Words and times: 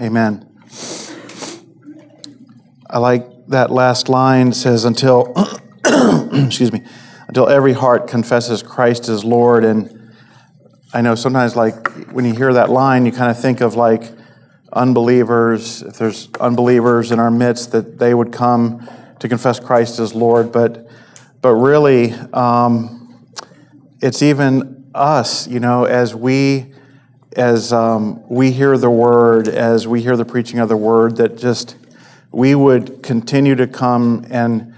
Amen. 0.00 0.48
I 2.88 2.96
like 2.96 3.26
that 3.48 3.70
last 3.70 4.08
line 4.08 4.54
says 4.54 4.86
until 4.86 5.34
excuse 5.84 6.72
me, 6.72 6.82
until 7.28 7.50
every 7.50 7.74
heart 7.74 8.08
confesses 8.08 8.62
Christ 8.62 9.10
as 9.10 9.26
Lord 9.26 9.62
and 9.62 10.10
I 10.94 11.02
know 11.02 11.14
sometimes 11.14 11.54
like 11.54 11.86
when 12.12 12.24
you 12.24 12.32
hear 12.32 12.50
that 12.54 12.70
line 12.70 13.04
you 13.04 13.12
kind 13.12 13.30
of 13.30 13.38
think 13.38 13.60
of 13.60 13.74
like 13.74 14.10
unbelievers 14.72 15.82
if 15.82 15.98
there's 15.98 16.30
unbelievers 16.40 17.12
in 17.12 17.18
our 17.18 17.30
midst 17.30 17.72
that 17.72 17.98
they 17.98 18.14
would 18.14 18.32
come 18.32 18.88
to 19.18 19.28
confess 19.28 19.60
Christ 19.60 19.98
as 19.98 20.14
Lord 20.14 20.50
but 20.50 20.88
but 21.42 21.52
really 21.52 22.12
um, 22.32 23.26
it's 24.00 24.22
even 24.22 24.90
us 24.94 25.46
you 25.46 25.60
know 25.60 25.84
as 25.84 26.14
we 26.14 26.72
as 27.36 27.72
um, 27.72 28.22
we 28.28 28.50
hear 28.50 28.76
the 28.76 28.90
word 28.90 29.46
as 29.46 29.86
we 29.86 30.02
hear 30.02 30.16
the 30.16 30.24
preaching 30.24 30.58
of 30.58 30.68
the 30.68 30.76
word 30.76 31.16
that 31.16 31.38
just 31.38 31.76
we 32.32 32.54
would 32.54 33.02
continue 33.02 33.54
to 33.54 33.66
come 33.66 34.24
and 34.30 34.74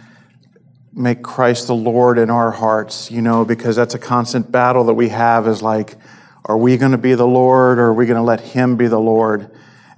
make 0.95 1.23
Christ 1.23 1.66
the 1.66 1.74
Lord 1.74 2.19
in 2.19 2.30
our 2.30 2.51
hearts, 2.51 3.10
you 3.10 3.23
know, 3.23 3.45
because 3.45 3.77
that's 3.77 3.95
a 3.95 3.98
constant 3.98 4.52
battle 4.52 4.84
that 4.84 4.95
we 4.95 5.09
have 5.09 5.46
is 5.46 5.62
like, 5.62 5.96
are 6.45 6.57
we 6.57 6.77
going 6.77 6.93
to 6.93 6.98
be 6.98 7.15
the 7.15 7.27
Lord 7.27 7.79
or 7.79 7.87
are 7.87 7.95
we 7.95 8.07
going 8.07 8.16
to 8.19 8.23
let 8.23 8.41
Him 8.41 8.77
be 8.77 8.88
the 8.88 8.98
Lord? 8.98 9.51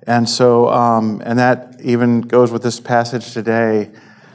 And 0.07 0.29
so, 0.29 0.69
um, 0.69 1.23
and 1.25 1.39
that 1.39 1.81
even 1.83 2.21
goes 2.21 2.53
with 2.53 2.63
this 2.63 2.79
passage 2.79 3.33
today. 3.33 3.91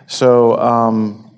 So, 0.08 0.58
um, 0.60 1.32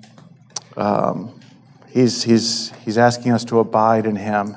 um, 0.76 1.40
he's, 1.88 2.22
he's, 2.22 2.72
he's 2.84 2.98
asking 2.98 3.32
us 3.32 3.44
to 3.46 3.58
abide 3.58 4.06
in 4.06 4.16
Him. 4.16 4.56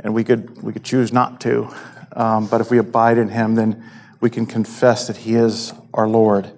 And 0.00 0.14
we 0.14 0.24
could, 0.24 0.62
we 0.62 0.72
could 0.72 0.84
choose 0.84 1.12
not 1.12 1.40
to. 1.42 1.68
Um, 2.12 2.46
but 2.46 2.60
if 2.60 2.70
we 2.70 2.78
abide 2.78 3.18
in 3.18 3.28
Him, 3.28 3.54
then 3.54 3.84
we 4.20 4.30
can 4.30 4.46
confess 4.46 5.06
that 5.06 5.16
He 5.16 5.34
is 5.34 5.72
our 5.92 6.08
Lord. 6.08 6.50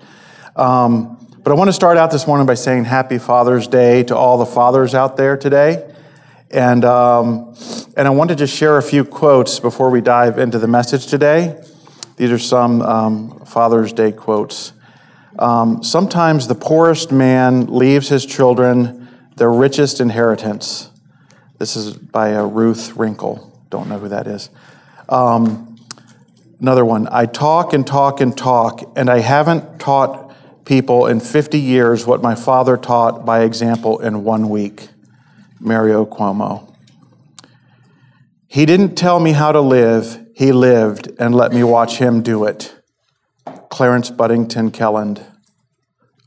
Um, 0.57 1.16
but 1.43 1.52
I 1.52 1.55
want 1.55 1.68
to 1.68 1.73
start 1.73 1.96
out 1.96 2.11
this 2.11 2.27
morning 2.27 2.46
by 2.46 2.55
saying 2.55 2.85
Happy 2.85 3.18
Father's 3.18 3.66
Day 3.66 4.02
to 4.05 4.16
all 4.16 4.37
the 4.37 4.46
fathers 4.46 4.95
out 4.95 5.16
there 5.16 5.37
today. 5.37 5.91
And, 6.51 6.85
um, 6.85 7.55
and 7.96 8.07
I 8.07 8.11
want 8.11 8.29
to 8.30 8.37
just 8.37 8.55
share 8.55 8.77
a 8.77 8.83
few 8.83 9.05
quotes 9.05 9.59
before 9.59 9.88
we 9.88 10.01
dive 10.01 10.38
into 10.38 10.59
the 10.59 10.66
message 10.66 11.07
today. 11.07 11.63
These 12.16 12.33
are 12.33 12.38
some 12.38 12.83
um, 12.83 13.45
Father's 13.46 13.95
Day 13.95 14.13
quotes. 14.13 14.74
Um, 15.38 15.83
Sometimes 15.83 16.46
the 16.46 16.55
poorest 16.55 17.11
man 17.11 17.66
leaves 17.66 18.09
his 18.09 18.27
children 18.27 19.09
their 19.37 19.51
richest 19.51 20.02
inheritance. 20.02 20.90
This 21.61 21.77
is 21.77 21.93
by 21.93 22.35
uh, 22.35 22.43
Ruth 22.43 22.95
Renkel. 22.97 23.53
Don't 23.71 23.89
know 23.89 24.01
who 24.01 24.09
that 24.09 24.27
is. 24.27 24.51
Um, 25.09 25.71
Another 26.61 26.85
one. 26.85 27.09
I 27.11 27.25
talk 27.25 27.73
and 27.73 27.87
talk 27.87 28.21
and 28.21 28.37
talk, 28.37 28.93
and 28.95 29.09
I 29.09 29.21
haven't 29.21 29.80
taught 29.80 30.35
people 30.67 31.07
in 31.07 31.19
50 31.19 31.59
years 31.59 32.07
what 32.07 32.21
my 32.21 32.35
father 32.35 32.77
taught 32.77 33.25
by 33.25 33.45
example 33.45 33.99
in 34.01 34.25
one 34.25 34.51
week. 34.51 34.89
Mario 35.59 36.05
Cuomo. 36.05 36.75
He 38.47 38.67
didn't 38.67 38.95
tell 38.95 39.21
me 39.21 39.33
how 39.33 39.52
to 39.52 39.61
live, 39.61 40.27
he 40.35 40.52
lived 40.52 41.13
and 41.19 41.35
let 41.35 41.52
me 41.52 41.63
watch 41.63 41.97
him 41.97 42.23
do 42.23 42.45
it. 42.45 42.74
Clarence 43.71 44.11
Budington 44.11 44.71
Kelland. 44.71 45.24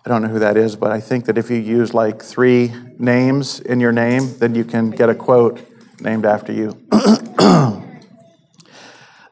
I 0.05 0.09
don't 0.09 0.21
know 0.21 0.27
who 0.27 0.39
that 0.39 0.57
is, 0.57 0.75
but 0.75 0.91
I 0.91 0.99
think 0.99 1.25
that 1.25 1.37
if 1.37 1.49
you 1.49 1.57
use 1.57 1.93
like 1.93 2.21
three 2.21 2.73
names 2.99 3.61
in 3.61 3.79
your 3.79 3.93
name, 3.93 4.37
then 4.37 4.53
you 4.53 4.65
can 4.65 4.91
get 4.91 5.09
a 5.09 5.15
quote 5.15 5.61
named 6.01 6.25
after 6.25 6.51
you. 6.51 6.77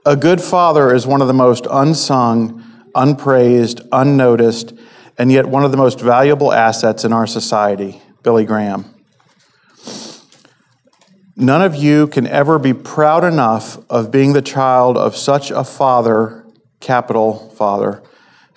A 0.04 0.16
good 0.16 0.42
father 0.42 0.96
is 0.96 1.06
one 1.06 1.22
of 1.22 1.28
the 1.28 1.34
most 1.34 1.68
unsung, 1.70 2.90
unpraised, 2.96 3.82
unnoticed, 3.92 4.74
and 5.18 5.32
yet 5.32 5.46
one 5.46 5.64
of 5.64 5.72
the 5.72 5.78
most 5.78 6.00
valuable 6.00 6.52
assets 6.52 7.04
in 7.04 7.14
our 7.14 7.28
society. 7.28 8.02
Billy 8.24 8.46
Graham. 8.46 8.86
None 11.36 11.62
of 11.62 11.76
you 11.76 12.08
can 12.08 12.26
ever 12.28 12.58
be 12.58 12.74
proud 12.74 13.24
enough 13.24 13.78
of 13.90 14.12
being 14.12 14.34
the 14.34 14.42
child 14.42 14.98
of 14.98 15.16
such 15.16 15.52
a 15.52 15.64
father, 15.64 16.46
capital 16.80 17.50
Father, 17.52 18.02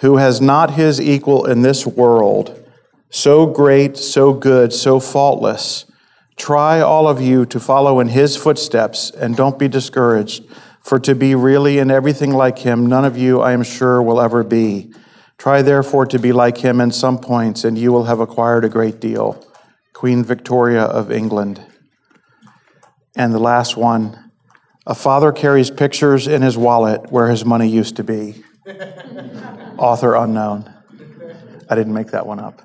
who 0.04 0.18
has 0.18 0.38
not 0.38 0.72
his 0.72 1.00
equal 1.00 1.46
in 1.46 1.62
this 1.62 1.86
world, 1.86 2.62
so 3.08 3.46
great, 3.46 3.96
so 3.96 4.34
good, 4.34 4.70
so 4.70 5.00
faultless. 5.00 5.86
Try, 6.36 6.80
all 6.80 7.08
of 7.08 7.22
you, 7.22 7.46
to 7.46 7.58
follow 7.58 8.00
in 8.00 8.08
his 8.08 8.36
footsteps 8.36 9.10
and 9.10 9.34
don't 9.34 9.58
be 9.58 9.66
discouraged 9.66 10.44
for 10.82 10.98
to 10.98 11.14
be 11.14 11.34
really 11.34 11.78
in 11.78 11.90
everything 11.90 12.32
like 12.32 12.58
him, 12.58 12.84
none 12.84 13.06
of 13.06 13.16
you, 13.16 13.40
I 13.40 13.52
am 13.52 13.62
sure, 13.62 14.02
will 14.02 14.20
ever 14.20 14.44
be. 14.44 14.92
Try 15.38 15.62
therefore 15.62 16.04
to 16.04 16.18
be 16.18 16.34
like 16.34 16.58
him 16.58 16.82
in 16.82 16.92
some 16.92 17.18
points, 17.18 17.64
and 17.64 17.78
you 17.78 17.90
will 17.90 18.04
have 18.04 18.20
acquired 18.20 18.66
a 18.66 18.68
great 18.68 19.00
deal. 19.00 19.42
Queen 19.94 20.22
Victoria 20.22 20.82
of 20.82 21.10
England. 21.10 21.64
And 23.16 23.32
the 23.32 23.38
last 23.38 23.78
one 23.78 24.32
a 24.86 24.94
father 24.94 25.32
carries 25.32 25.70
pictures 25.70 26.26
in 26.28 26.42
his 26.42 26.58
wallet 26.58 27.10
where 27.10 27.30
his 27.30 27.42
money 27.42 27.70
used 27.70 27.96
to 27.96 28.04
be. 28.04 28.44
Author 29.84 30.14
unknown. 30.14 30.72
I 31.68 31.74
didn't 31.74 31.92
make 31.92 32.12
that 32.12 32.26
one 32.26 32.40
up. 32.40 32.62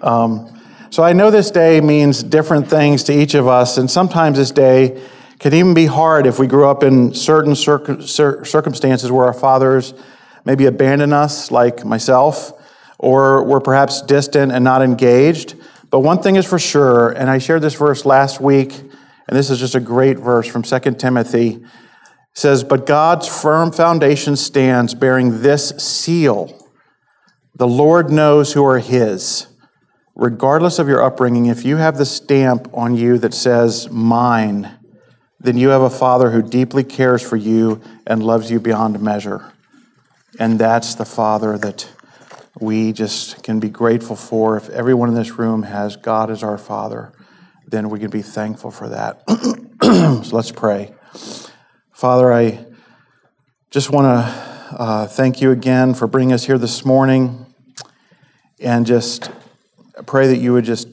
Um, 0.00 0.62
so 0.88 1.02
I 1.02 1.12
know 1.12 1.32
this 1.32 1.50
day 1.50 1.80
means 1.80 2.22
different 2.22 2.70
things 2.70 3.02
to 3.04 3.12
each 3.12 3.34
of 3.34 3.48
us, 3.48 3.76
and 3.76 3.90
sometimes 3.90 4.38
this 4.38 4.52
day 4.52 5.02
can 5.40 5.52
even 5.52 5.74
be 5.74 5.86
hard 5.86 6.26
if 6.26 6.38
we 6.38 6.46
grew 6.46 6.68
up 6.68 6.84
in 6.84 7.12
certain 7.12 7.56
circumstances 7.56 9.10
where 9.10 9.26
our 9.26 9.32
fathers 9.32 9.94
maybe 10.44 10.66
abandoned 10.66 11.12
us, 11.12 11.50
like 11.50 11.84
myself, 11.84 12.52
or 12.98 13.42
were 13.42 13.60
perhaps 13.60 14.00
distant 14.02 14.52
and 14.52 14.62
not 14.62 14.80
engaged. 14.80 15.56
But 15.90 16.00
one 16.00 16.22
thing 16.22 16.36
is 16.36 16.46
for 16.46 16.60
sure, 16.60 17.08
and 17.08 17.28
I 17.28 17.38
shared 17.38 17.62
this 17.62 17.74
verse 17.74 18.06
last 18.06 18.40
week, 18.40 18.78
and 18.78 19.36
this 19.36 19.50
is 19.50 19.58
just 19.58 19.74
a 19.74 19.80
great 19.80 20.20
verse 20.20 20.46
from 20.46 20.62
2 20.62 20.78
Timothy. 20.98 21.64
Says, 22.38 22.64
But 22.64 22.86
God's 22.86 23.26
firm 23.26 23.72
foundation 23.72 24.36
stands 24.36 24.94
bearing 24.94 25.42
this 25.42 25.70
seal 25.78 26.58
the 27.58 27.66
Lord 27.66 28.08
knows 28.10 28.52
who 28.52 28.64
are 28.64 28.78
his. 28.78 29.48
Regardless 30.14 30.78
of 30.78 30.86
your 30.86 31.02
upbringing, 31.02 31.46
if 31.46 31.64
you 31.64 31.76
have 31.76 31.98
the 31.98 32.06
stamp 32.06 32.70
on 32.72 32.96
you 32.96 33.18
that 33.18 33.34
says, 33.34 33.90
Mine, 33.90 34.78
then 35.40 35.56
you 35.56 35.70
have 35.70 35.82
a 35.82 35.90
Father 35.90 36.30
who 36.30 36.40
deeply 36.40 36.84
cares 36.84 37.20
for 37.20 37.34
you 37.36 37.80
and 38.06 38.22
loves 38.22 38.48
you 38.48 38.60
beyond 38.60 39.00
measure. 39.00 39.52
And 40.38 40.56
that's 40.56 40.94
the 40.94 41.04
Father 41.04 41.58
that 41.58 41.90
we 42.60 42.92
just 42.92 43.42
can 43.42 43.58
be 43.58 43.70
grateful 43.70 44.14
for. 44.14 44.56
If 44.56 44.68
everyone 44.68 45.08
in 45.08 45.16
this 45.16 45.32
room 45.32 45.64
has 45.64 45.96
God 45.96 46.30
as 46.30 46.44
our 46.44 46.58
Father, 46.58 47.12
then 47.66 47.90
we 47.90 47.98
can 47.98 48.10
be 48.10 48.22
thankful 48.22 48.70
for 48.70 48.88
that. 48.88 49.24
so 49.82 50.36
let's 50.36 50.52
pray. 50.52 50.94
Father, 51.98 52.32
I 52.32 52.64
just 53.72 53.90
want 53.90 54.04
to 54.04 54.80
uh, 54.80 55.06
thank 55.08 55.40
you 55.40 55.50
again 55.50 55.94
for 55.94 56.06
bringing 56.06 56.32
us 56.32 56.44
here 56.44 56.56
this 56.56 56.84
morning 56.84 57.44
and 58.60 58.86
just 58.86 59.32
pray 60.06 60.28
that 60.28 60.36
you 60.36 60.52
would 60.52 60.64
just 60.64 60.86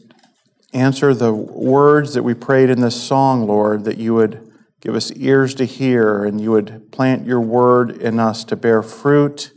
answer 0.73 1.13
the 1.13 1.31
words 1.31 2.16
that 2.16 2.23
we 2.23 2.33
prayed 2.33 2.71
in 2.71 2.81
this 2.81 2.99
song, 2.99 3.45
Lord, 3.45 3.83
that 3.83 3.99
you 3.99 4.16
would 4.16 4.51
give 4.81 4.95
us 4.95 5.11
ears 5.11 5.53
to 5.53 5.66
hear 5.66 6.25
and 6.25 6.41
you 6.41 6.49
would 6.49 6.91
plant 6.91 7.27
your 7.27 7.39
word 7.39 7.91
in 7.91 8.19
us 8.19 8.43
to 8.45 8.55
bear 8.55 8.81
fruit. 8.81 9.51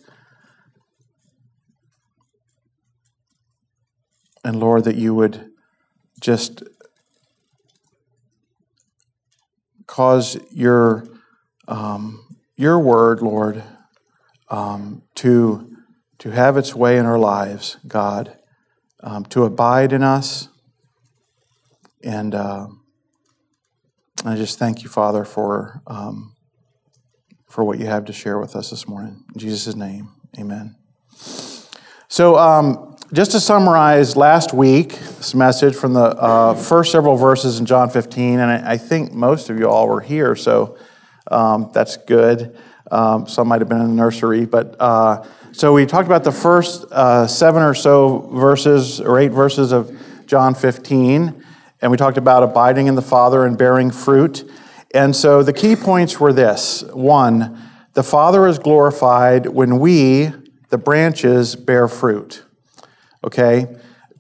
And 4.44 4.60
Lord, 4.60 4.84
that 4.84 4.96
you 4.96 5.14
would 5.14 5.50
just 6.20 6.62
cause 9.86 10.36
your, 10.50 11.08
your 12.58 12.78
word, 12.78 13.22
Lord, 13.22 13.62
um, 14.50 15.02
to, 15.14 15.74
to 16.18 16.30
have 16.30 16.58
its 16.58 16.74
way 16.74 16.98
in 16.98 17.06
our 17.06 17.18
lives, 17.18 17.78
God, 17.86 18.36
um, 19.02 19.24
to 19.26 19.44
abide 19.44 19.94
in 19.94 20.02
us 20.02 20.48
and 22.02 22.34
uh, 22.34 22.68
I 24.24 24.36
just 24.36 24.58
thank 24.58 24.82
you, 24.82 24.88
Father, 24.88 25.24
for, 25.24 25.82
um, 25.86 26.34
for 27.46 27.64
what 27.64 27.78
you 27.78 27.86
have 27.86 28.04
to 28.06 28.12
share 28.12 28.38
with 28.38 28.56
us 28.56 28.70
this 28.70 28.86
morning. 28.88 29.24
In 29.34 29.40
Jesus' 29.40 29.74
name, 29.74 30.10
amen. 30.38 30.76
So, 32.08 32.38
um, 32.38 32.96
just 33.12 33.32
to 33.32 33.40
summarize 33.40 34.16
last 34.16 34.52
week's 34.52 35.34
message 35.34 35.74
from 35.74 35.94
the 35.94 36.00
uh, 36.00 36.54
first 36.54 36.92
several 36.92 37.16
verses 37.16 37.58
in 37.58 37.66
John 37.66 37.88
15, 37.90 38.38
and 38.40 38.50
I, 38.50 38.72
I, 38.72 38.76
think 38.76 39.12
most 39.12 39.48
of 39.48 39.58
you 39.58 39.68
all 39.68 39.88
were 39.88 40.00
here, 40.00 40.36
so 40.36 40.76
um, 41.30 41.70
that's 41.72 41.96
good. 41.96 42.56
Um, 42.90 43.26
some 43.26 43.48
might 43.48 43.60
have 43.60 43.68
been 43.68 43.80
in 43.80 43.88
the 43.88 44.02
nursery, 44.02 44.46
but 44.46 44.76
uh, 44.80 45.24
so 45.52 45.72
we 45.72 45.86
talked 45.86 46.06
about 46.06 46.24
the 46.24 46.32
first 46.32 46.84
uh, 46.92 47.26
seven 47.26 47.62
or 47.62 47.74
so 47.74 48.30
verses 48.32 49.00
or 49.00 49.18
eight 49.18 49.32
verses 49.32 49.72
of 49.72 49.90
John 50.26 50.54
15. 50.54 51.44
And 51.80 51.90
we 51.90 51.96
talked 51.96 52.18
about 52.18 52.42
abiding 52.42 52.86
in 52.86 52.94
the 52.94 53.02
Father 53.02 53.44
and 53.44 53.56
bearing 53.56 53.90
fruit. 53.90 54.48
And 54.94 55.16
so 55.16 55.42
the 55.42 55.52
key 55.52 55.74
points 55.74 56.20
were 56.20 56.32
this 56.32 56.84
one, 56.92 57.60
The 57.94 58.02
Father 58.02 58.46
is 58.46 58.58
glorified 58.58 59.46
when 59.46 59.78
we, 59.78 60.30
the 60.68 60.78
branches, 60.78 61.56
bear 61.56 61.88
fruit. 61.88 62.44
Okay? 63.24 63.66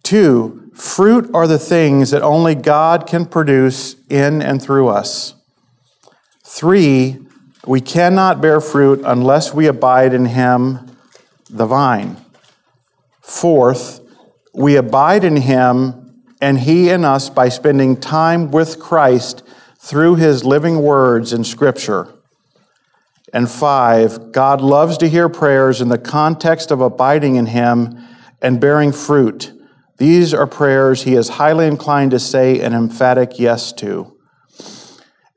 Two, 0.02 0.70
fruit 0.74 1.30
are 1.34 1.46
the 1.46 1.58
things 1.58 2.10
that 2.10 2.22
only 2.22 2.54
God 2.54 3.06
can 3.06 3.26
produce 3.26 3.96
in 4.08 4.40
and 4.40 4.62
through 4.62 4.88
us. 4.88 5.34
Three, 6.50 7.18
we 7.66 7.82
cannot 7.82 8.40
bear 8.40 8.62
fruit 8.62 9.02
unless 9.04 9.52
we 9.52 9.66
abide 9.66 10.14
in 10.14 10.24
Him, 10.24 10.96
the 11.50 11.66
vine. 11.66 12.16
Fourth, 13.20 14.00
we 14.54 14.74
abide 14.74 15.24
in 15.24 15.36
Him 15.36 16.24
and 16.40 16.60
He 16.60 16.88
in 16.88 17.04
us 17.04 17.28
by 17.28 17.50
spending 17.50 18.00
time 18.00 18.50
with 18.50 18.80
Christ 18.80 19.42
through 19.78 20.14
His 20.14 20.42
living 20.42 20.80
words 20.80 21.34
in 21.34 21.44
Scripture. 21.44 22.08
And 23.30 23.50
five, 23.50 24.32
God 24.32 24.62
loves 24.62 24.96
to 24.98 25.08
hear 25.08 25.28
prayers 25.28 25.82
in 25.82 25.90
the 25.90 25.98
context 25.98 26.70
of 26.70 26.80
abiding 26.80 27.36
in 27.36 27.46
Him 27.46 28.02
and 28.40 28.58
bearing 28.58 28.92
fruit. 28.92 29.52
These 29.98 30.32
are 30.32 30.46
prayers 30.46 31.02
He 31.02 31.14
is 31.14 31.28
highly 31.28 31.66
inclined 31.66 32.12
to 32.12 32.18
say 32.18 32.58
an 32.60 32.72
emphatic 32.72 33.38
yes 33.38 33.70
to. 33.74 34.17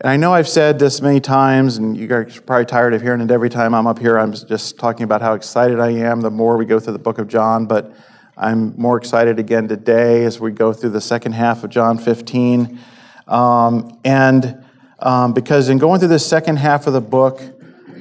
And 0.01 0.09
I 0.09 0.17
know 0.17 0.33
I've 0.33 0.47
said 0.47 0.79
this 0.79 0.99
many 0.99 1.19
times, 1.19 1.77
and 1.77 1.95
you 1.95 2.07
guys 2.07 2.35
are 2.35 2.41
probably 2.41 2.65
tired 2.65 2.95
of 2.95 3.03
hearing 3.03 3.21
it 3.21 3.29
every 3.29 3.49
time 3.49 3.75
I'm 3.75 3.85
up 3.85 3.99
here. 3.99 4.17
I'm 4.17 4.33
just 4.33 4.79
talking 4.79 5.03
about 5.03 5.21
how 5.21 5.35
excited 5.35 5.79
I 5.79 5.91
am 5.91 6.21
the 6.21 6.31
more 6.31 6.57
we 6.57 6.65
go 6.65 6.79
through 6.79 6.93
the 6.93 6.99
book 6.99 7.19
of 7.19 7.27
John, 7.27 7.67
but 7.67 7.93
I'm 8.35 8.75
more 8.81 8.97
excited 8.97 9.37
again 9.37 9.67
today 9.67 10.23
as 10.23 10.39
we 10.39 10.53
go 10.53 10.73
through 10.73 10.89
the 10.89 11.01
second 11.01 11.33
half 11.33 11.63
of 11.63 11.69
John 11.69 11.99
15. 11.99 12.79
Um, 13.27 13.99
and 14.03 14.65
um, 14.97 15.33
because 15.33 15.69
in 15.69 15.77
going 15.77 15.99
through 15.99 16.09
the 16.09 16.17
second 16.17 16.57
half 16.57 16.87
of 16.87 16.93
the 16.93 17.01
book, 17.01 17.39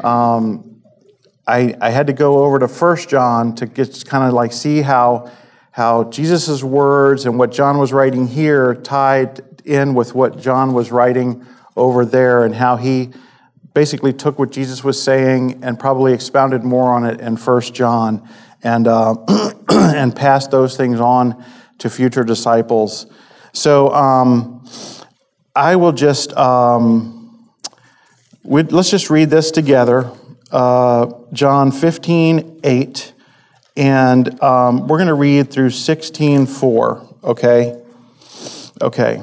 um, 0.02 0.80
I, 1.46 1.76
I, 1.82 1.90
had 1.90 2.06
to 2.06 2.14
go 2.14 2.42
over 2.44 2.58
to 2.60 2.68
First 2.68 3.10
John 3.10 3.54
to 3.56 3.66
get 3.66 4.06
kind 4.06 4.24
of 4.24 4.32
like 4.32 4.54
see 4.54 4.80
how 4.80 5.30
how 5.70 6.04
Jesus' 6.04 6.62
words 6.62 7.26
and 7.26 7.38
what 7.38 7.52
John 7.52 7.76
was 7.76 7.92
writing 7.92 8.26
here 8.26 8.74
tied 8.74 9.42
in 9.66 9.92
with 9.92 10.14
what 10.14 10.40
John 10.40 10.72
was 10.72 10.90
writing 10.90 11.46
over 11.76 12.04
there 12.04 12.44
and 12.44 12.54
how 12.54 12.76
he 12.76 13.10
basically 13.74 14.12
took 14.12 14.38
what 14.38 14.50
Jesus 14.50 14.82
was 14.82 15.00
saying 15.02 15.62
and 15.62 15.78
probably 15.78 16.12
expounded 16.12 16.64
more 16.64 16.90
on 16.90 17.04
it 17.04 17.20
in 17.20 17.36
First 17.36 17.74
John 17.74 18.28
and, 18.62 18.86
uh, 18.86 19.14
and 19.70 20.14
passed 20.14 20.50
those 20.50 20.76
things 20.76 21.00
on 21.00 21.44
to 21.78 21.88
future 21.88 22.24
disciples. 22.24 23.06
So 23.52 23.92
um, 23.94 24.64
I 25.54 25.76
will 25.76 25.92
just, 25.92 26.36
um, 26.36 27.48
let's 28.44 28.90
just 28.90 29.10
read 29.10 29.30
this 29.30 29.50
together. 29.50 30.10
Uh, 30.50 31.12
John 31.32 31.72
15, 31.72 32.60
8. 32.64 33.12
And 33.76 34.42
um, 34.42 34.88
we're 34.88 34.98
going 34.98 35.08
to 35.08 35.14
read 35.14 35.50
through 35.50 35.70
16, 35.70 36.46
4. 36.46 37.16
Okay? 37.24 37.80
Okay. 38.82 39.22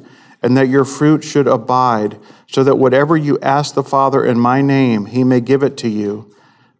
and 0.41 0.57
that 0.57 0.67
your 0.67 0.85
fruit 0.85 1.23
should 1.23 1.47
abide, 1.47 2.19
so 2.47 2.63
that 2.63 2.77
whatever 2.77 3.15
you 3.15 3.37
ask 3.41 3.75
the 3.75 3.83
Father 3.83 4.25
in 4.25 4.39
my 4.39 4.61
name, 4.61 5.05
he 5.05 5.23
may 5.23 5.39
give 5.39 5.63
it 5.63 5.77
to 5.77 5.87
you. 5.87 6.33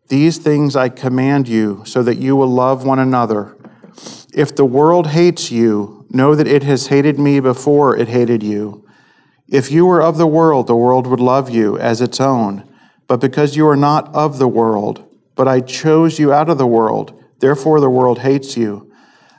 These 0.08 0.40
things 0.40 0.76
I 0.76 0.90
command 0.90 1.48
you, 1.48 1.84
so 1.86 2.04
that 2.04 2.18
you 2.18 2.36
will 2.36 2.50
love 2.50 2.86
one 2.86 3.00
another. 3.00 3.56
If 4.34 4.56
the 4.56 4.66
world 4.66 5.08
hates 5.08 5.52
you, 5.52 6.06
know 6.10 6.36
that 6.36 6.48
it 6.48 6.64
has 6.64 6.88
hated 6.88 7.20
me 7.20 7.40
before 7.40 7.96
it 7.96 8.08
hated 8.08 8.44
you. 8.44 8.86
If 9.48 9.72
you 9.72 9.86
were 9.86 10.02
of 10.02 10.18
the 10.18 10.28
world, 10.28 10.68
the 10.68 10.76
world 10.76 11.08
would 11.08 11.20
love 11.20 11.50
you 11.50 11.78
as 11.78 12.02
its 12.02 12.20
own. 12.20 12.68
But 13.08 13.20
because 13.20 13.56
you 13.56 13.68
are 13.68 13.76
not 13.76 14.14
of 14.16 14.38
the 14.38 14.48
world, 14.48 15.08
but 15.36 15.48
I 15.48 15.60
chose 15.60 16.20
you 16.20 16.32
out 16.34 16.50
of 16.50 16.58
the 16.58 16.68
world, 16.68 17.22
therefore 17.40 17.80
the 17.80 17.90
world 17.90 18.20
hates 18.20 18.56
you. 18.56 18.91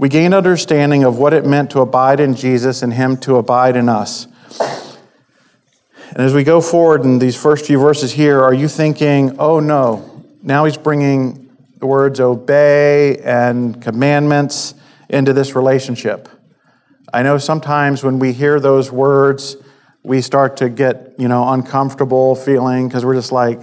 we 0.00 0.08
gain 0.08 0.32
understanding 0.32 1.04
of 1.04 1.18
what 1.18 1.34
it 1.34 1.44
meant 1.44 1.72
to 1.72 1.80
abide 1.82 2.20
in 2.20 2.34
Jesus 2.34 2.80
and 2.80 2.90
Him 2.90 3.18
to 3.18 3.36
abide 3.36 3.76
in 3.76 3.86
us. 3.86 4.26
And 4.58 6.20
as 6.20 6.32
we 6.32 6.42
go 6.42 6.62
forward 6.62 7.04
in 7.04 7.18
these 7.18 7.36
first 7.36 7.66
few 7.66 7.78
verses 7.78 8.10
here, 8.10 8.42
are 8.42 8.54
you 8.54 8.66
thinking, 8.66 9.38
oh 9.38 9.60
no, 9.60 10.24
now 10.42 10.64
He's 10.64 10.78
bringing 10.78 11.54
the 11.76 11.84
words 11.84 12.18
obey 12.18 13.18
and 13.18 13.82
commandments 13.82 14.72
into 15.10 15.34
this 15.34 15.54
relationship? 15.54 16.30
I 17.12 17.22
know 17.22 17.36
sometimes 17.36 18.02
when 18.02 18.18
we 18.18 18.32
hear 18.32 18.58
those 18.58 18.90
words, 18.90 19.58
we 20.02 20.22
start 20.22 20.56
to 20.56 20.70
get, 20.70 21.12
you 21.18 21.28
know, 21.28 21.46
uncomfortable 21.46 22.36
feeling 22.36 22.88
because 22.88 23.04
we're 23.04 23.16
just 23.16 23.32
like, 23.32 23.60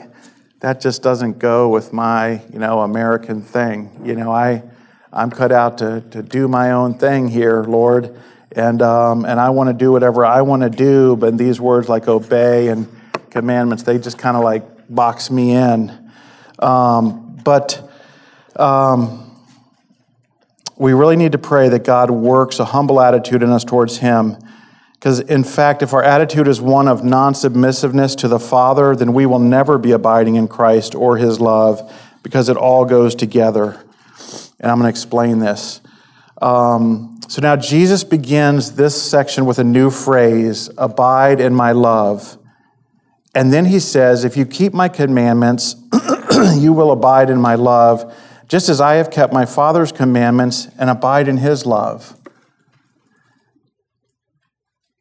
that 0.59 0.81
just 0.81 1.01
doesn't 1.01 1.39
go 1.39 1.69
with 1.69 1.93
my, 1.93 2.43
you 2.53 2.59
know, 2.59 2.81
American 2.81 3.41
thing. 3.41 3.89
You 4.03 4.13
know, 4.13 4.31
I 4.31 4.61
I'm 5.17 5.31
cut 5.31 5.51
out 5.51 5.79
to, 5.79 6.01
to 6.11 6.21
do 6.21 6.47
my 6.47 6.73
own 6.73 6.99
thing 6.99 7.27
here, 7.27 7.63
Lord. 7.63 8.15
And, 8.51 8.83
um, 8.83 9.25
and 9.25 9.39
I 9.39 9.49
want 9.49 9.67
to 9.67 9.73
do 9.73 9.91
whatever 9.91 10.23
I 10.23 10.43
want 10.43 10.61
to 10.61 10.69
do, 10.69 11.15
but 11.15 11.39
these 11.39 11.59
words 11.59 11.89
like 11.89 12.07
obey 12.07 12.67
and 12.67 12.87
commandments, 13.31 13.81
they 13.81 13.97
just 13.97 14.19
kind 14.19 14.37
of 14.37 14.43
like 14.43 14.63
box 14.87 15.31
me 15.31 15.53
in. 15.53 16.11
Um, 16.59 17.35
but 17.43 17.89
um, 18.57 19.35
we 20.77 20.93
really 20.93 21.15
need 21.15 21.31
to 21.31 21.39
pray 21.39 21.67
that 21.69 21.83
God 21.83 22.11
works 22.11 22.59
a 22.59 22.65
humble 22.65 23.01
attitude 23.01 23.41
in 23.41 23.49
us 23.49 23.63
towards 23.63 23.97
Him. 23.97 24.37
Because, 24.93 25.19
in 25.19 25.43
fact, 25.43 25.81
if 25.81 25.93
our 25.93 26.03
attitude 26.03 26.47
is 26.47 26.61
one 26.61 26.87
of 26.87 27.03
non 27.03 27.33
submissiveness 27.33 28.15
to 28.17 28.27
the 28.27 28.39
Father, 28.39 28.95
then 28.95 29.13
we 29.13 29.25
will 29.25 29.39
never 29.39 29.79
be 29.79 29.93
abiding 29.93 30.35
in 30.35 30.47
Christ 30.47 30.93
or 30.93 31.17
His 31.17 31.39
love 31.39 31.91
because 32.21 32.49
it 32.49 32.57
all 32.57 32.85
goes 32.85 33.15
together. 33.15 33.83
And 34.59 34.71
I'm 34.71 34.77
going 34.79 34.85
to 34.85 34.89
explain 34.89 35.39
this. 35.39 35.81
Um, 36.41 37.19
so 37.27 37.41
now 37.41 37.55
Jesus 37.55 38.03
begins 38.03 38.73
this 38.73 38.99
section 39.01 39.45
with 39.45 39.59
a 39.59 39.63
new 39.63 39.89
phrase 39.89 40.69
abide 40.77 41.41
in 41.41 41.53
my 41.53 41.71
love. 41.71 42.37
And 43.35 43.51
then 43.51 43.65
he 43.65 43.79
says, 43.79 44.23
If 44.23 44.37
you 44.37 44.45
keep 44.45 44.73
my 44.73 44.89
commandments, 44.89 45.75
you 46.55 46.73
will 46.73 46.91
abide 46.91 47.29
in 47.29 47.39
my 47.39 47.55
love, 47.55 48.15
just 48.47 48.69
as 48.69 48.79
I 48.79 48.95
have 48.95 49.11
kept 49.11 49.33
my 49.33 49.45
Father's 49.45 49.91
commandments 49.91 50.67
and 50.79 50.89
abide 50.89 51.27
in 51.27 51.37
his 51.37 51.65
love. 51.65 52.15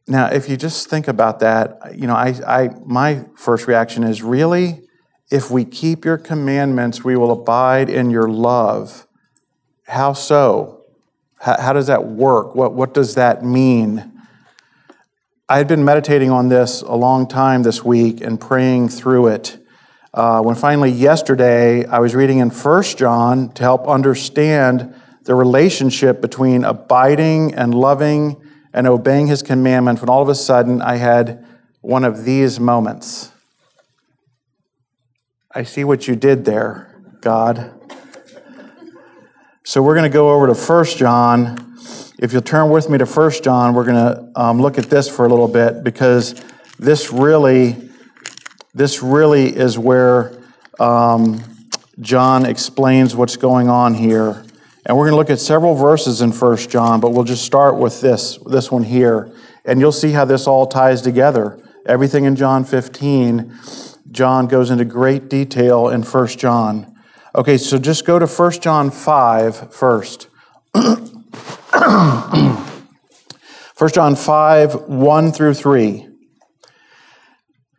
Now, 0.09 0.27
if 0.27 0.49
you 0.49 0.57
just 0.57 0.89
think 0.89 1.09
about 1.09 1.41
that, 1.41 1.97
you 1.97 2.07
know, 2.07 2.15
I, 2.15 2.35
I, 2.47 2.71
my 2.85 3.25
first 3.37 3.67
reaction 3.67 4.05
is 4.05 4.23
really, 4.23 4.83
if 5.31 5.51
we 5.51 5.65
keep 5.65 6.05
your 6.05 6.17
commandments, 6.19 7.05
we 7.05 7.17
will 7.17 7.33
abide 7.33 7.91
in 7.91 8.11
your 8.11 8.29
love. 8.29 9.06
How 9.87 10.15
so? 10.15 10.85
How, 11.39 11.61
how 11.61 11.73
does 11.73 11.87
that 11.87 12.07
work? 12.07 12.55
What, 12.55 12.73
what 12.75 12.93
does 12.93 13.15
that 13.15 13.45
mean? 13.45 14.13
I 15.49 15.59
had 15.59 15.69
been 15.69 15.85
meditating 15.85 16.31
on 16.31 16.49
this 16.49 16.83
a 16.83 16.95
long 16.95 17.29
time 17.29 17.63
this 17.63 17.85
week 17.85 18.21
and 18.21 18.41
praying 18.41 18.89
through 18.89 19.29
it. 19.29 19.59
Uh, 20.13 20.41
when 20.41 20.57
finally 20.57 20.91
yesterday 20.91 21.85
I 21.85 22.01
was 22.01 22.17
reading 22.17 22.39
in 22.39 22.51
1 22.51 22.83
John 22.83 23.51
to 23.53 23.63
help 23.63 23.87
understand 23.87 24.93
the 25.23 25.37
relationship 25.37 26.21
between 26.21 26.65
abiding 26.65 27.55
and 27.55 27.73
loving 27.73 28.43
and 28.73 28.89
obeying 28.89 29.29
his 29.29 29.43
commandments, 29.43 30.03
when 30.03 30.09
all 30.09 30.23
of 30.23 30.29
a 30.29 30.35
sudden 30.35 30.83
I 30.83 30.97
had 30.97 31.47
one 31.81 32.05
of 32.05 32.25
these 32.25 32.59
moments. 32.59 33.31
I 35.55 35.63
see 35.63 35.85
what 35.85 36.09
you 36.09 36.17
did 36.17 36.45
there, 36.45 37.01
God. 37.21 37.76
So 39.69 39.83
we're 39.83 39.97
going 39.97 40.09
to 40.09 40.15
go 40.15 40.31
over 40.31 40.47
to 40.47 40.55
1 40.55 40.85
John. 40.97 41.77
If 42.21 42.33
you'll 42.33 42.41
turn 42.41 42.71
with 42.71 42.89
me 42.89 42.99
to 42.99 43.05
1 43.05 43.31
John, 43.43 43.75
we're 43.75 43.85
going 43.85 43.97
to 43.97 44.41
um, 44.41 44.63
look 44.63 44.79
at 44.79 44.85
this 44.85 45.09
for 45.09 45.27
a 45.27 45.29
little 45.29 45.49
bit 45.49 45.83
because 45.83 46.41
this 46.79 47.13
really, 47.13 47.91
this 48.75 49.03
really 49.03 49.49
is 49.49 49.77
where 49.77 50.41
um, 50.79 51.43
John 51.99 52.47
explains 52.47 53.17
what's 53.17 53.37
going 53.37 53.69
on 53.69 53.95
here. 53.95 54.45
And 54.87 54.97
we're 54.97 55.07
going 55.07 55.15
to 55.15 55.17
look 55.17 55.31
at 55.31 55.41
several 55.41 55.75
verses 55.75 56.21
in 56.21 56.31
1 56.31 56.57
John, 56.69 57.01
but 57.01 57.11
we'll 57.11 57.25
just 57.25 57.45
start 57.45 57.77
with 57.77 58.01
this, 58.01 58.39
this 58.47 58.71
one 58.71 58.85
here. 58.85 59.33
And 59.65 59.81
you'll 59.81 59.91
see 59.91 60.13
how 60.13 60.25
this 60.25 60.47
all 60.47 60.69
ties 60.69 61.03
together. 61.03 61.61
Everything 61.87 62.23
in 62.23 62.37
John 62.37 62.65
15 62.65 63.53
John 64.13 64.47
goes 64.47 64.71
into 64.71 64.85
great 64.85 65.29
detail 65.29 65.89
in 65.89 66.05
1 66.05 66.27
John. 66.29 66.96
Okay, 67.37 67.59
so 67.59 67.79
just 67.79 68.07
go 68.07 68.19
to 68.19 68.27
1 68.27 68.53
John 68.63 68.91
5 68.91 69.75
first. 69.75 70.29
1 70.73 71.11
John 73.93 74.17
5, 74.17 74.75
1 74.89 75.33
through 75.33 75.53
3. 75.53 76.09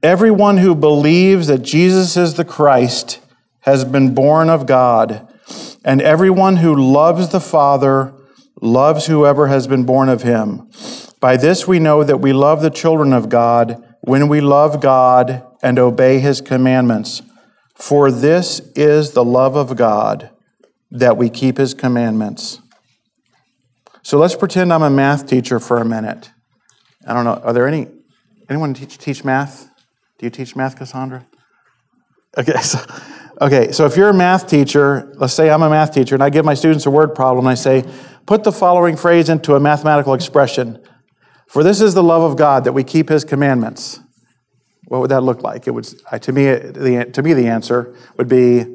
Everyone 0.04 0.58
who 0.58 0.76
believes 0.76 1.48
that 1.48 1.64
Jesus 1.64 2.16
is 2.16 2.36
the 2.36 2.46
Christ 2.46 3.20
has 3.62 3.84
been 3.84 4.14
born 4.14 4.48
of 4.52 4.68
God, 4.68 5.28
and 5.84 6.04
everyone 6.04 6.58
who 6.58 6.76
loves 6.76 7.30
the 7.30 7.40
Father 7.40 8.14
loves 8.62 9.08
whoever 9.08 9.48
has 9.48 9.66
been 9.66 9.86
born 9.86 10.08
of 10.08 10.22
him. 10.22 10.70
By 11.20 11.36
this 11.36 11.68
we 11.68 11.80
know 11.80 12.04
that 12.04 12.22
we 12.22 12.32
love 12.32 12.62
the 12.62 12.70
children 12.70 13.12
of 13.12 13.28
God 13.28 13.84
when 14.02 14.28
we 14.28 14.40
love 14.40 14.82
God 14.82 15.44
and 15.64 15.80
obey 15.80 16.20
his 16.20 16.42
commandments. 16.42 17.24
For 17.78 18.12
this 18.12 18.60
is 18.76 19.12
the 19.12 19.24
love 19.24 19.56
of 19.56 19.76
God, 19.76 20.32
that 20.90 21.16
we 21.16 21.30
keep 21.30 21.58
his 21.58 21.74
commandments. 21.74 22.60
So 24.02 24.18
let's 24.18 24.36
pretend 24.36 24.74
I'm 24.74 24.82
a 24.82 24.90
math 24.90 25.28
teacher 25.28 25.60
for 25.60 25.78
a 25.78 25.86
minute. 25.86 26.32
I 27.06 27.14
don't 27.14 27.24
know, 27.24 27.36
are 27.36 27.54
there 27.54 27.68
any, 27.68 27.88
anyone 28.50 28.74
teach, 28.74 28.98
teach 28.98 29.24
math? 29.24 29.70
Do 30.18 30.26
you 30.26 30.30
teach 30.32 30.56
math, 30.56 30.76
Cassandra? 30.76 31.28
Okay, 32.38 32.58
so, 32.62 32.80
okay, 33.42 33.72
so 33.72 33.86
if 33.86 33.96
you're 33.96 34.10
a 34.10 34.14
math 34.14 34.48
teacher, 34.48 35.14
let's 35.18 35.34
say 35.34 35.50
I'm 35.50 35.62
a 35.62 35.70
math 35.70 35.94
teacher, 35.94 36.16
and 36.16 36.24
I 36.24 36.32
give 36.32 36.46
my 36.46 36.56
students 36.56 36.86
a 36.88 36.92
word 36.92 37.14
problem, 37.14 37.46
and 37.46 37.52
I 37.52 37.56
say, 37.56 37.86
put 38.26 38.44
the 38.44 38.52
following 38.52 38.98
phrase 38.98 39.30
into 39.30 39.56
a 39.56 39.60
mathematical 39.60 40.16
expression. 40.16 40.82
For 41.46 41.64
this 41.64 41.80
is 41.80 41.94
the 41.94 42.04
love 42.04 42.24
of 42.24 42.38
God, 42.38 42.64
that 42.64 42.74
we 42.74 42.84
keep 42.84 43.10
his 43.10 43.24
commandments. 43.24 44.00
What 44.88 45.02
would 45.02 45.12
that 45.12 45.22
look 45.22 45.44
like? 45.44 45.68
It 45.68 45.72
would, 45.72 45.84
to, 46.22 46.32
me, 46.32 46.46
the, 46.46 47.10
to 47.12 47.22
me, 47.22 47.34
the 47.34 47.48
answer 47.48 47.94
would 48.16 48.30
be 48.30 48.66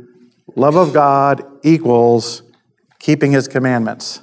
love 0.54 0.76
of 0.76 0.92
God 0.92 1.42
equals 1.62 2.42
keeping 2.99 3.33
his 3.33 3.49
commandments. 3.49 4.21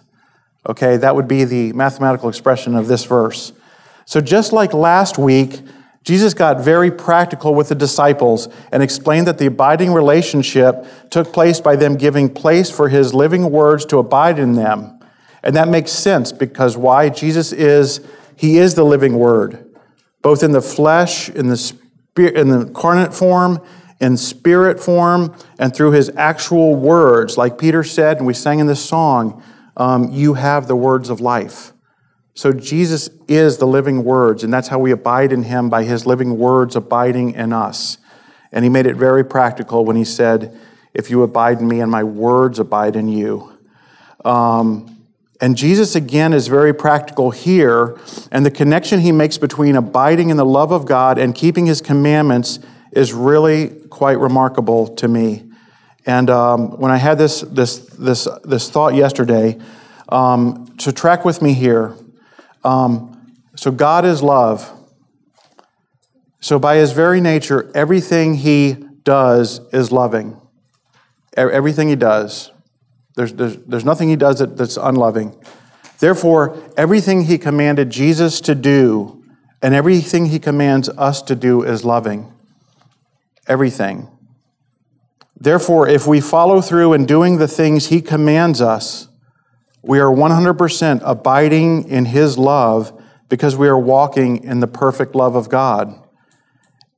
Okay, 0.67 0.97
that 0.97 1.15
would 1.15 1.27
be 1.27 1.45
the 1.45 1.73
mathematical 1.73 2.29
expression 2.29 2.75
of 2.75 2.87
this 2.87 3.05
verse. 3.05 3.53
So, 4.05 4.21
just 4.21 4.53
like 4.53 4.73
last 4.73 5.17
week, 5.17 5.61
Jesus 6.03 6.35
got 6.35 6.61
very 6.61 6.91
practical 6.91 7.55
with 7.55 7.69
the 7.69 7.75
disciples 7.75 8.49
and 8.71 8.83
explained 8.83 9.25
that 9.27 9.39
the 9.39 9.47
abiding 9.47 9.91
relationship 9.91 10.85
took 11.09 11.33
place 11.33 11.59
by 11.59 11.75
them 11.75 11.97
giving 11.97 12.31
place 12.31 12.69
for 12.69 12.89
his 12.89 13.15
living 13.15 13.49
words 13.49 13.85
to 13.87 13.97
abide 13.97 14.37
in 14.37 14.53
them. 14.53 14.99
And 15.41 15.55
that 15.55 15.67
makes 15.67 15.91
sense 15.91 16.31
because 16.31 16.77
why? 16.77 17.09
Jesus 17.09 17.51
is, 17.51 18.01
he 18.35 18.57
is 18.59 18.75
the 18.75 18.83
living 18.83 19.15
word 19.15 19.68
both 20.21 20.43
in 20.43 20.51
the 20.51 20.61
flesh, 20.61 21.29
in 21.29 21.47
the 21.47 21.57
spirit, 21.57 22.35
in 22.35 22.49
the 22.49 22.61
incarnate 22.61 23.13
form, 23.13 23.61
in 23.99 24.17
spirit 24.17 24.79
form, 24.79 25.35
and 25.57 25.75
through 25.75 25.91
his 25.91 26.09
actual 26.15 26.75
words. 26.75 27.37
Like 27.37 27.57
Peter 27.57 27.83
said, 27.83 28.17
and 28.17 28.25
we 28.25 28.33
sang 28.33 28.59
in 28.59 28.67
this 28.67 28.83
song, 28.83 29.43
um, 29.77 30.11
you 30.11 30.33
have 30.33 30.67
the 30.67 30.75
words 30.75 31.09
of 31.09 31.21
life. 31.21 31.73
So 32.33 32.53
Jesus 32.53 33.09
is 33.27 33.57
the 33.57 33.67
living 33.67 34.03
words, 34.03 34.43
and 34.43 34.53
that's 34.53 34.69
how 34.69 34.79
we 34.79 34.91
abide 34.91 35.33
in 35.33 35.43
him 35.43 35.69
by 35.69 35.83
his 35.83 36.05
living 36.05 36.37
words 36.37 36.75
abiding 36.75 37.33
in 37.33 37.51
us. 37.51 37.97
And 38.51 38.63
he 38.63 38.69
made 38.69 38.85
it 38.85 38.95
very 38.95 39.25
practical 39.25 39.85
when 39.85 39.95
he 39.95 40.05
said, 40.05 40.57
If 40.93 41.09
you 41.09 41.23
abide 41.23 41.59
in 41.59 41.67
me 41.67 41.81
and 41.81 41.91
my 41.91 42.03
words 42.03 42.59
abide 42.59 42.95
in 42.95 43.09
you. 43.09 43.51
Um, 44.25 44.98
and 45.41 45.55
Jesus, 45.55 45.95
again, 45.95 46.33
is 46.33 46.47
very 46.47 46.73
practical 46.73 47.31
here. 47.31 47.97
And 48.31 48.45
the 48.45 48.51
connection 48.51 48.99
he 48.99 49.11
makes 49.11 49.37
between 49.37 49.75
abiding 49.75 50.29
in 50.29 50.37
the 50.37 50.45
love 50.45 50.71
of 50.71 50.85
God 50.85 51.17
and 51.17 51.33
keeping 51.33 51.65
his 51.65 51.81
commandments 51.81 52.59
is 52.91 53.13
really 53.13 53.69
quite 53.89 54.19
remarkable 54.19 54.87
to 54.95 55.07
me. 55.07 55.45
And 56.05 56.29
um, 56.29 56.77
when 56.77 56.91
I 56.91 56.97
had 56.97 57.17
this, 57.17 57.41
this, 57.41 57.77
this, 57.77 58.27
this 58.43 58.69
thought 58.69 58.95
yesterday, 58.95 59.57
um, 60.09 60.73
to 60.79 60.91
track 60.91 61.23
with 61.23 61.41
me 61.41 61.53
here, 61.53 61.95
um, 62.63 63.35
so 63.55 63.71
God 63.71 64.05
is 64.05 64.21
love. 64.21 64.69
So 66.41 66.59
by 66.59 66.77
his 66.77 66.91
very 66.91 67.21
nature, 67.21 67.71
everything 67.75 68.33
he 68.33 68.75
does 69.03 69.61
is 69.71 69.91
loving. 69.91 70.39
Everything 71.37 71.87
he 71.87 71.95
does. 71.95 72.51
There's, 73.19 73.33
there's, 73.33 73.57
there's 73.57 73.83
nothing 73.83 74.07
he 74.07 74.15
does 74.15 74.39
that, 74.39 74.55
that's 74.55 74.77
unloving. 74.77 75.35
Therefore, 75.99 76.57
everything 76.77 77.25
he 77.25 77.37
commanded 77.37 77.89
Jesus 77.89 78.39
to 78.39 78.55
do 78.55 79.21
and 79.61 79.73
everything 79.73 80.27
he 80.27 80.39
commands 80.39 80.87
us 80.87 81.21
to 81.23 81.35
do 81.35 81.61
is 81.61 81.83
loving. 81.83 82.31
Everything. 83.45 84.07
Therefore, 85.37 85.85
if 85.85 86.07
we 86.07 86.21
follow 86.21 86.61
through 86.61 86.93
in 86.93 87.05
doing 87.05 87.39
the 87.39 87.47
things 87.49 87.87
he 87.87 88.01
commands 88.01 88.61
us, 88.61 89.09
we 89.81 89.99
are 89.99 90.09
100% 90.09 91.01
abiding 91.03 91.89
in 91.89 92.05
his 92.05 92.37
love 92.37 93.03
because 93.27 93.57
we 93.57 93.67
are 93.67 93.77
walking 93.77 94.45
in 94.45 94.61
the 94.61 94.67
perfect 94.67 95.13
love 95.13 95.35
of 95.35 95.49
God. 95.49 96.07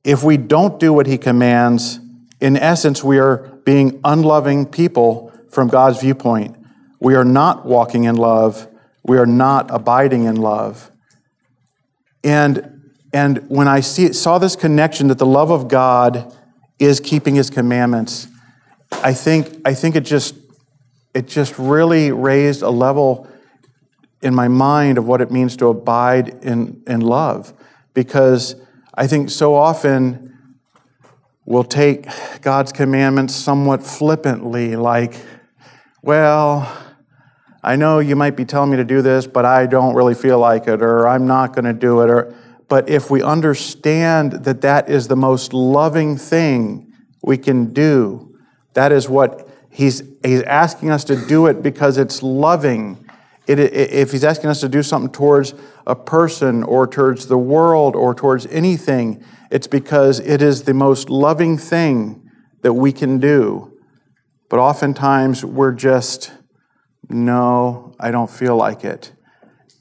If 0.04 0.22
we 0.22 0.36
don't 0.36 0.78
do 0.78 0.92
what 0.92 1.08
he 1.08 1.18
commands, 1.18 1.98
in 2.40 2.56
essence, 2.56 3.02
we 3.02 3.18
are 3.18 3.38
being 3.64 4.00
unloving 4.04 4.66
people 4.66 5.31
from 5.52 5.68
God's 5.68 6.00
viewpoint. 6.00 6.56
We 6.98 7.14
are 7.14 7.24
not 7.24 7.64
walking 7.64 8.04
in 8.04 8.16
love. 8.16 8.66
We 9.04 9.18
are 9.18 9.26
not 9.26 9.70
abiding 9.70 10.24
in 10.24 10.36
love. 10.36 10.90
And, 12.24 12.90
and 13.12 13.48
when 13.48 13.68
I 13.68 13.80
see, 13.80 14.12
saw 14.12 14.38
this 14.38 14.56
connection 14.56 15.08
that 15.08 15.18
the 15.18 15.26
love 15.26 15.50
of 15.50 15.68
God 15.68 16.34
is 16.78 16.98
keeping 16.98 17.36
his 17.36 17.50
commandments, 17.50 18.26
I 18.90 19.14
think, 19.14 19.60
I 19.64 19.74
think 19.74 19.94
it 19.94 20.04
just 20.04 20.34
it 21.14 21.28
just 21.28 21.58
really 21.58 22.10
raised 22.10 22.62
a 22.62 22.70
level 22.70 23.28
in 24.22 24.34
my 24.34 24.48
mind 24.48 24.96
of 24.98 25.06
what 25.06 25.20
it 25.20 25.30
means 25.30 25.56
to 25.58 25.66
abide 25.68 26.28
in, 26.42 26.82
in 26.86 27.00
love. 27.02 27.52
Because 27.92 28.56
I 28.94 29.06
think 29.06 29.28
so 29.28 29.54
often 29.54 30.54
we'll 31.44 31.64
take 31.64 32.06
God's 32.40 32.72
commandments 32.72 33.34
somewhat 33.34 33.82
flippantly, 33.82 34.76
like, 34.76 35.14
well, 36.02 36.76
I 37.62 37.76
know 37.76 38.00
you 38.00 38.16
might 38.16 38.36
be 38.36 38.44
telling 38.44 38.72
me 38.72 38.76
to 38.76 38.84
do 38.84 39.02
this, 39.02 39.28
but 39.28 39.44
I 39.44 39.66
don't 39.66 39.94
really 39.94 40.14
feel 40.14 40.40
like 40.40 40.66
it, 40.66 40.82
or 40.82 41.06
I'm 41.06 41.28
not 41.28 41.54
going 41.54 41.64
to 41.64 41.72
do 41.72 42.00
it. 42.00 42.10
Or, 42.10 42.34
but 42.68 42.88
if 42.88 43.08
we 43.08 43.22
understand 43.22 44.32
that 44.44 44.62
that 44.62 44.90
is 44.90 45.06
the 45.06 45.14
most 45.14 45.52
loving 45.52 46.16
thing 46.16 46.92
we 47.22 47.38
can 47.38 47.72
do, 47.72 48.36
that 48.74 48.90
is 48.90 49.08
what 49.08 49.48
he's, 49.70 50.02
he's 50.24 50.42
asking 50.42 50.90
us 50.90 51.04
to 51.04 51.14
do 51.26 51.46
it 51.46 51.62
because 51.62 51.98
it's 51.98 52.20
loving. 52.20 53.08
It, 53.46 53.60
if 53.60 54.10
he's 54.10 54.24
asking 54.24 54.50
us 54.50 54.60
to 54.60 54.68
do 54.68 54.82
something 54.82 55.12
towards 55.12 55.54
a 55.86 55.94
person 55.94 56.64
or 56.64 56.88
towards 56.88 57.28
the 57.28 57.38
world 57.38 57.94
or 57.94 58.12
towards 58.12 58.46
anything, 58.46 59.24
it's 59.52 59.68
because 59.68 60.18
it 60.18 60.42
is 60.42 60.64
the 60.64 60.74
most 60.74 61.10
loving 61.10 61.58
thing 61.58 62.28
that 62.62 62.72
we 62.72 62.90
can 62.90 63.18
do. 63.20 63.71
But 64.52 64.60
oftentimes 64.60 65.46
we're 65.46 65.72
just 65.72 66.30
no, 67.08 67.94
I 67.98 68.10
don't 68.10 68.28
feel 68.28 68.54
like 68.54 68.84
it. 68.84 69.10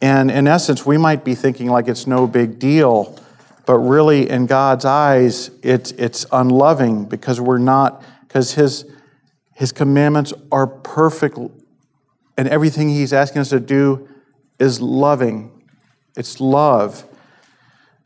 And 0.01 0.31
in 0.31 0.47
essence, 0.47 0.85
we 0.85 0.97
might 0.97 1.25
be 1.25 1.35
thinking 1.35 1.67
like 1.67 1.89
it's 1.89 2.07
no 2.07 2.25
big 2.25 2.57
deal, 2.57 3.19
but 3.65 3.79
really 3.79 4.29
in 4.29 4.45
God's 4.45 4.85
eyes, 4.85 5.51
it's, 5.61 5.91
it's 5.91 6.25
unloving 6.31 7.03
because 7.03 7.41
we're 7.41 7.57
not, 7.57 8.01
because 8.21 8.53
his, 8.53 8.85
his 9.55 9.73
commandments 9.73 10.31
are 10.53 10.67
perfect 10.67 11.37
and 12.37 12.47
everything 12.47 12.87
He's 12.87 13.11
asking 13.11 13.41
us 13.41 13.49
to 13.49 13.59
do 13.59 14.07
is 14.57 14.79
loving. 14.79 15.65
It's 16.15 16.39
love. 16.39 17.03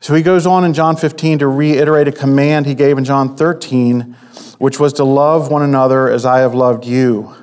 So 0.00 0.14
he 0.14 0.22
goes 0.22 0.46
on 0.46 0.64
in 0.64 0.74
John 0.74 0.96
15 0.96 1.40
to 1.40 1.48
reiterate 1.48 2.08
a 2.08 2.12
command 2.12 2.66
he 2.66 2.74
gave 2.74 2.98
in 2.98 3.04
John 3.04 3.36
13, 3.36 4.16
which 4.58 4.78
was 4.78 4.92
to 4.94 5.04
love 5.04 5.50
one 5.50 5.62
another 5.62 6.08
as 6.08 6.24
I 6.24 6.40
have 6.40 6.54
loved 6.54 6.84
you. 6.84 7.34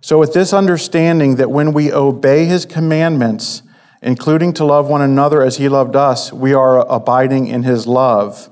So, 0.00 0.18
with 0.18 0.32
this 0.32 0.52
understanding 0.52 1.36
that 1.36 1.50
when 1.50 1.72
we 1.72 1.92
obey 1.92 2.44
his 2.44 2.64
commandments, 2.64 3.62
including 4.02 4.52
to 4.54 4.64
love 4.64 4.88
one 4.88 5.02
another 5.02 5.42
as 5.42 5.56
he 5.56 5.68
loved 5.68 5.96
us, 5.96 6.32
we 6.32 6.52
are 6.52 6.86
abiding 6.86 7.48
in 7.48 7.64
his 7.64 7.86
love. 7.86 8.50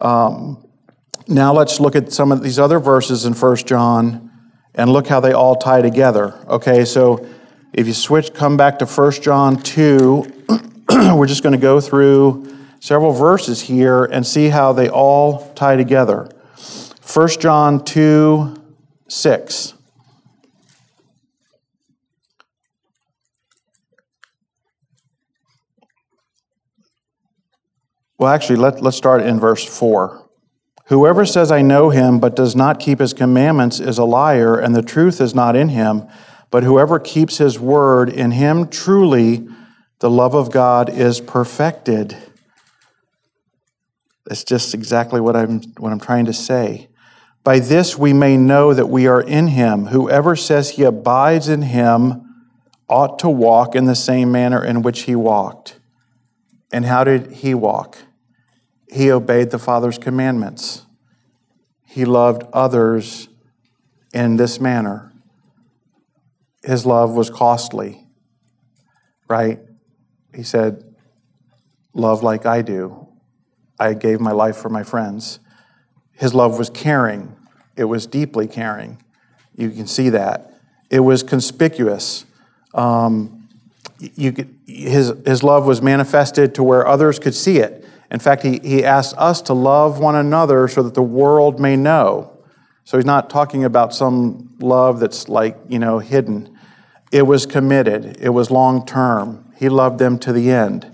Um, 0.00 0.66
now, 1.28 1.54
let's 1.54 1.80
look 1.80 1.96
at 1.96 2.12
some 2.12 2.32
of 2.32 2.42
these 2.42 2.58
other 2.58 2.78
verses 2.78 3.24
in 3.24 3.32
1 3.32 3.56
John 3.58 4.30
and 4.74 4.92
look 4.92 5.06
how 5.06 5.20
they 5.20 5.32
all 5.32 5.56
tie 5.56 5.80
together. 5.80 6.34
Okay, 6.48 6.84
so 6.84 7.26
if 7.72 7.86
you 7.86 7.94
switch, 7.94 8.34
come 8.34 8.56
back 8.56 8.78
to 8.80 8.86
1 8.86 9.12
John 9.22 9.56
2, 9.56 10.41
we're 11.16 11.26
just 11.26 11.42
going 11.42 11.54
to 11.54 11.58
go 11.58 11.80
through 11.80 12.54
several 12.80 13.12
verses 13.12 13.62
here 13.62 14.04
and 14.04 14.26
see 14.26 14.48
how 14.48 14.74
they 14.74 14.90
all 14.90 15.50
tie 15.54 15.74
together. 15.74 16.28
1 17.14 17.28
John 17.40 17.82
2, 17.82 18.62
6. 19.08 19.74
Well, 28.18 28.30
actually, 28.30 28.56
let, 28.56 28.82
let's 28.82 28.96
start 28.96 29.22
in 29.22 29.40
verse 29.40 29.64
4. 29.64 30.28
Whoever 30.86 31.24
says, 31.24 31.50
I 31.50 31.62
know 31.62 31.88
him, 31.88 32.20
but 32.20 32.36
does 32.36 32.54
not 32.54 32.80
keep 32.80 32.98
his 32.98 33.14
commandments 33.14 33.80
is 33.80 33.96
a 33.96 34.04
liar, 34.04 34.58
and 34.58 34.76
the 34.76 34.82
truth 34.82 35.22
is 35.22 35.34
not 35.34 35.56
in 35.56 35.70
him. 35.70 36.06
But 36.50 36.64
whoever 36.64 36.98
keeps 36.98 37.38
his 37.38 37.58
word, 37.58 38.10
in 38.10 38.32
him 38.32 38.68
truly 38.68 39.48
the 40.02 40.10
love 40.10 40.34
of 40.34 40.50
God 40.50 40.90
is 40.90 41.20
perfected. 41.20 42.16
That's 44.26 44.42
just 44.42 44.74
exactly 44.74 45.20
what 45.20 45.36
I'm, 45.36 45.62
what 45.78 45.92
I'm 45.92 46.00
trying 46.00 46.24
to 46.24 46.32
say. 46.32 46.88
By 47.44 47.60
this 47.60 47.96
we 47.96 48.12
may 48.12 48.36
know 48.36 48.74
that 48.74 48.88
we 48.88 49.06
are 49.06 49.20
in 49.20 49.46
him. 49.46 49.86
Whoever 49.86 50.34
says 50.34 50.70
he 50.70 50.82
abides 50.82 51.48
in 51.48 51.62
him 51.62 52.34
ought 52.88 53.20
to 53.20 53.28
walk 53.28 53.76
in 53.76 53.84
the 53.84 53.94
same 53.94 54.32
manner 54.32 54.64
in 54.64 54.82
which 54.82 55.02
he 55.02 55.14
walked. 55.14 55.78
And 56.72 56.84
how 56.84 57.04
did 57.04 57.30
he 57.30 57.54
walk? 57.54 57.98
he 58.90 59.08
obeyed 59.10 59.50
the 59.50 59.58
Father's 59.58 59.98
commandments. 59.98 60.84
He 61.86 62.04
loved 62.04 62.42
others 62.52 63.28
in 64.12 64.36
this 64.36 64.60
manner. 64.60 65.12
His 66.64 66.84
love 66.84 67.12
was 67.12 67.30
costly, 67.30 68.04
right? 69.28 69.60
He 70.34 70.42
said, 70.42 70.84
Love 71.94 72.22
like 72.22 72.46
I 72.46 72.62
do. 72.62 73.08
I 73.78 73.94
gave 73.94 74.20
my 74.20 74.32
life 74.32 74.56
for 74.56 74.68
my 74.68 74.82
friends. 74.82 75.40
His 76.12 76.34
love 76.34 76.58
was 76.58 76.70
caring, 76.70 77.36
it 77.76 77.84
was 77.84 78.06
deeply 78.06 78.46
caring. 78.46 79.02
You 79.56 79.70
can 79.70 79.86
see 79.86 80.08
that. 80.10 80.54
It 80.88 81.00
was 81.00 81.22
conspicuous. 81.22 82.24
Um, 82.74 83.48
you 83.98 84.32
could, 84.32 84.58
his, 84.66 85.12
his 85.26 85.42
love 85.42 85.66
was 85.66 85.82
manifested 85.82 86.54
to 86.54 86.62
where 86.62 86.86
others 86.86 87.18
could 87.18 87.34
see 87.34 87.58
it. 87.58 87.84
In 88.10 88.18
fact, 88.18 88.42
he, 88.42 88.58
he 88.62 88.84
asks 88.84 89.14
us 89.16 89.42
to 89.42 89.54
love 89.54 89.98
one 89.98 90.14
another 90.14 90.68
so 90.68 90.82
that 90.82 90.94
the 90.94 91.02
world 91.02 91.60
may 91.60 91.76
know. 91.76 92.38
So 92.84 92.98
he's 92.98 93.06
not 93.06 93.30
talking 93.30 93.64
about 93.64 93.94
some 93.94 94.54
love 94.60 95.00
that's 95.00 95.28
like, 95.28 95.56
you 95.68 95.78
know, 95.78 95.98
hidden. 95.98 96.58
It 97.10 97.26
was 97.26 97.46
committed, 97.46 98.16
it 98.20 98.30
was 98.30 98.50
long 98.50 98.84
term. 98.86 99.51
He 99.56 99.68
loved 99.68 99.98
them 99.98 100.18
to 100.20 100.32
the 100.32 100.50
end. 100.50 100.86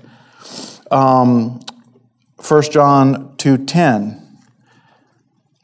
Um, 0.90 1.60
1 2.36 2.62
John 2.70 3.34
2:10 3.36 4.22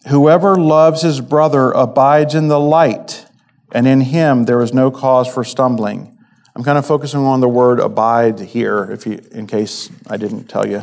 Whoever 0.09 0.57
loves 0.57 1.01
his 1.03 1.21
brother 1.23 1.71
abides 1.73 2.35
in 2.35 2.49
the 2.49 2.61
light, 2.61 3.27
and 3.73 3.87
in 3.87 4.03
him 4.03 4.45
there 4.45 4.61
is 4.61 4.75
no 4.75 4.91
cause 4.91 5.27
for 5.27 5.45
stumbling. 5.45 6.15
I'm 6.55 6.63
kind 6.63 6.79
of 6.79 6.87
focusing 6.87 7.21
on 7.21 7.41
the 7.41 7.49
word 7.49 7.81
abide 7.81 8.39
here, 8.39 8.85
if 8.93 9.07
you, 9.07 9.21
in 9.33 9.47
case 9.47 9.91
I 10.09 10.17
didn't 10.17 10.45
tell 10.45 10.69
you. 10.69 10.83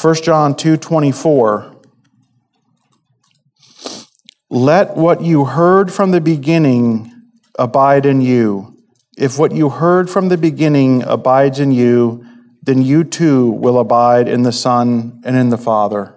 1 0.00 0.14
John 0.22 0.54
2:24 0.54 1.74
Let 4.48 4.96
what 4.96 5.20
you 5.20 5.44
heard 5.44 5.92
from 5.92 6.12
the 6.12 6.20
beginning 6.20 7.12
abide 7.58 8.06
in 8.06 8.20
you. 8.20 8.77
If 9.18 9.36
what 9.36 9.50
you 9.50 9.68
heard 9.68 10.08
from 10.08 10.28
the 10.28 10.38
beginning 10.38 11.02
abides 11.02 11.58
in 11.58 11.72
you, 11.72 12.24
then 12.62 12.82
you 12.82 13.02
too 13.02 13.50
will 13.50 13.80
abide 13.80 14.28
in 14.28 14.42
the 14.42 14.52
Son 14.52 15.20
and 15.24 15.34
in 15.34 15.48
the 15.48 15.58
Father. 15.58 16.16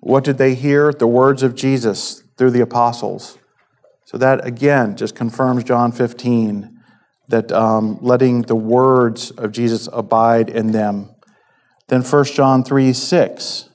What 0.00 0.22
did 0.22 0.36
they 0.36 0.54
hear? 0.54 0.92
The 0.92 1.06
words 1.06 1.42
of 1.42 1.54
Jesus 1.54 2.22
through 2.36 2.50
the 2.50 2.60
apostles. 2.60 3.38
So 4.04 4.18
that 4.18 4.46
again 4.46 4.94
just 4.94 5.16
confirms 5.16 5.64
John 5.64 5.90
15 5.90 6.78
that 7.28 7.50
um, 7.50 7.98
letting 8.02 8.42
the 8.42 8.56
words 8.56 9.30
of 9.30 9.52
Jesus 9.52 9.88
abide 9.90 10.50
in 10.50 10.72
them. 10.72 11.14
Then 11.88 12.02
1 12.02 12.24
John 12.26 12.62
3 12.62 12.92
6. 12.92 13.70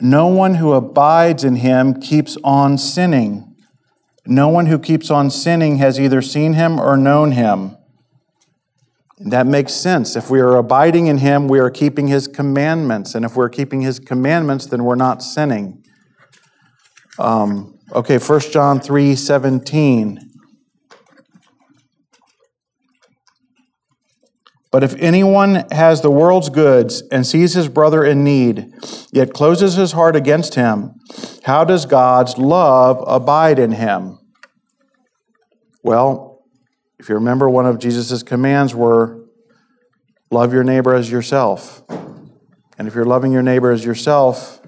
No 0.00 0.28
one 0.28 0.54
who 0.54 0.72
abides 0.72 1.42
in 1.42 1.56
him 1.56 2.00
keeps 2.00 2.38
on 2.44 2.78
sinning. 2.78 3.53
No 4.26 4.48
one 4.48 4.66
who 4.66 4.78
keeps 4.78 5.10
on 5.10 5.30
sinning 5.30 5.76
has 5.76 6.00
either 6.00 6.22
seen 6.22 6.54
him 6.54 6.80
or 6.80 6.96
known 6.96 7.32
him. 7.32 7.76
That 9.18 9.46
makes 9.46 9.72
sense. 9.72 10.16
If 10.16 10.30
we 10.30 10.40
are 10.40 10.56
abiding 10.56 11.06
in 11.06 11.18
him, 11.18 11.46
we 11.46 11.58
are 11.58 11.70
keeping 11.70 12.08
his 12.08 12.26
commandments. 12.26 13.14
And 13.14 13.24
if 13.24 13.36
we're 13.36 13.48
keeping 13.48 13.82
his 13.82 13.98
commandments, 13.98 14.66
then 14.66 14.84
we're 14.84 14.96
not 14.96 15.22
sinning. 15.22 15.84
Um, 17.18 17.78
okay, 17.92 18.18
1 18.18 18.40
John 18.52 18.80
3 18.80 19.14
17. 19.14 20.33
But 24.74 24.82
if 24.82 24.96
anyone 24.96 25.66
has 25.70 26.00
the 26.00 26.10
world's 26.10 26.48
goods 26.48 27.04
and 27.12 27.24
sees 27.24 27.54
his 27.54 27.68
brother 27.68 28.04
in 28.04 28.24
need, 28.24 28.74
yet 29.12 29.32
closes 29.32 29.74
his 29.74 29.92
heart 29.92 30.16
against 30.16 30.56
him, 30.56 30.96
how 31.44 31.62
does 31.62 31.86
God's 31.86 32.38
love 32.38 33.00
abide 33.06 33.60
in 33.60 33.70
him? 33.70 34.18
Well, 35.84 36.42
if 36.98 37.08
you 37.08 37.14
remember, 37.14 37.48
one 37.48 37.66
of 37.66 37.78
Jesus' 37.78 38.24
commands 38.24 38.74
were 38.74 39.24
love 40.32 40.52
your 40.52 40.64
neighbor 40.64 40.92
as 40.92 41.08
yourself. 41.08 41.84
And 42.76 42.88
if 42.88 42.96
you're 42.96 43.04
loving 43.04 43.30
your 43.30 43.42
neighbor 43.42 43.70
as 43.70 43.84
yourself, 43.84 44.60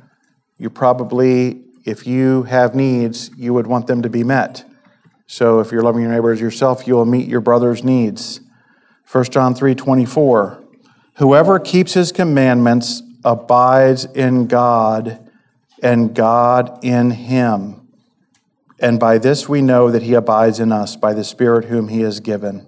you 0.57 0.71
probably, 0.71 1.64
if 1.85 2.07
you 2.07 2.45
have 2.45 2.77
needs, 2.77 3.33
you 3.37 3.53
would 3.55 3.66
want 3.66 3.88
them 3.88 4.03
to 4.03 4.09
be 4.09 4.23
met. 4.23 4.64
So 5.27 5.59
if 5.59 5.73
you're 5.73 5.83
loving 5.83 6.03
your 6.03 6.12
neighbor 6.12 6.31
as 6.31 6.40
yourself, 6.40 6.87
you 6.87 6.95
will 6.95 7.07
meet 7.07 7.27
your 7.27 7.40
brother's 7.40 7.83
needs. 7.83 8.40
1 9.11 9.25
John 9.25 9.55
3:24 9.55 10.62
Whoever 11.16 11.59
keeps 11.59 11.95
his 11.95 12.12
commandments 12.12 13.03
abides 13.25 14.05
in 14.05 14.47
God 14.47 15.31
and 15.83 16.14
God 16.14 16.79
in 16.83 17.11
him. 17.12 17.83
and 18.79 19.01
by 19.01 19.16
this 19.16 19.49
we 19.49 19.62
know 19.62 19.90
that 19.90 20.03
he 20.03 20.12
abides 20.12 20.61
in 20.61 20.71
us 20.71 20.97
by 20.97 21.14
the 21.14 21.25
Spirit 21.25 21.66
whom 21.66 21.88
he 21.88 22.01
has 22.03 22.21
given. 22.21 22.66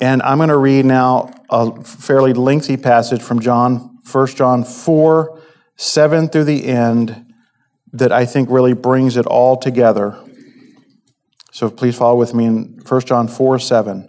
And 0.00 0.22
I'm 0.22 0.38
going 0.38 0.48
to 0.48 0.56
read 0.56 0.84
now 0.84 1.32
a 1.48 1.82
fairly 1.82 2.32
lengthy 2.32 2.76
passage 2.76 3.22
from 3.22 3.40
John, 3.40 3.98
1 4.10 4.26
John 4.28 4.64
4, 4.64 5.40
7 5.76 6.28
through 6.28 6.44
the 6.44 6.66
end, 6.66 7.32
that 7.92 8.10
I 8.10 8.26
think 8.26 8.50
really 8.50 8.72
brings 8.72 9.16
it 9.16 9.26
all 9.26 9.56
together. 9.56 10.18
So 11.52 11.70
please 11.70 11.96
follow 11.96 12.16
with 12.16 12.34
me 12.34 12.46
in 12.46 12.82
1 12.86 13.00
John 13.02 13.28
4, 13.28 13.58
7. 13.58 14.08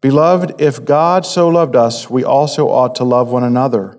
Beloved, 0.00 0.60
if 0.60 0.84
God 0.84 1.26
so 1.26 1.48
loved 1.48 1.76
us, 1.76 2.08
we 2.08 2.24
also 2.24 2.68
ought 2.68 2.94
to 2.96 3.04
love 3.04 3.30
one 3.30 3.44
another. 3.44 3.98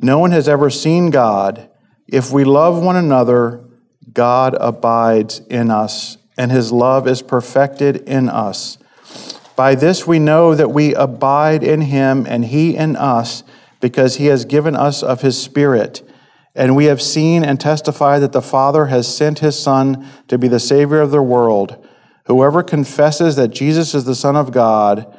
No 0.00 0.18
one 0.18 0.30
has 0.30 0.48
ever 0.48 0.70
seen 0.70 1.10
God. 1.10 1.68
If 2.08 2.32
we 2.32 2.44
love 2.44 2.82
one 2.82 2.96
another, 2.96 3.64
God 4.12 4.56
abides 4.58 5.40
in 5.50 5.70
us, 5.70 6.16
and 6.38 6.50
his 6.50 6.72
love 6.72 7.06
is 7.06 7.22
perfected 7.22 7.96
in 8.08 8.28
us. 8.28 8.78
By 9.56 9.74
this 9.74 10.06
we 10.06 10.18
know 10.18 10.54
that 10.54 10.70
we 10.70 10.94
abide 10.94 11.62
in 11.62 11.82
him 11.82 12.26
and 12.26 12.46
he 12.46 12.76
in 12.76 12.96
us, 12.96 13.42
because 13.80 14.16
he 14.16 14.26
has 14.26 14.46
given 14.46 14.74
us 14.74 15.02
of 15.02 15.20
his 15.20 15.40
Spirit. 15.40 16.02
And 16.54 16.74
we 16.74 16.86
have 16.86 17.02
seen 17.02 17.44
and 17.44 17.60
testified 17.60 18.22
that 18.22 18.32
the 18.32 18.40
Father 18.40 18.86
has 18.86 19.14
sent 19.14 19.40
his 19.40 19.58
Son 19.58 20.08
to 20.28 20.38
be 20.38 20.48
the 20.48 20.60
Savior 20.60 21.00
of 21.00 21.10
the 21.10 21.22
world. 21.22 21.86
Whoever 22.26 22.62
confesses 22.62 23.36
that 23.36 23.48
Jesus 23.48 23.94
is 23.94 24.04
the 24.04 24.14
Son 24.14 24.36
of 24.36 24.52
God, 24.52 25.18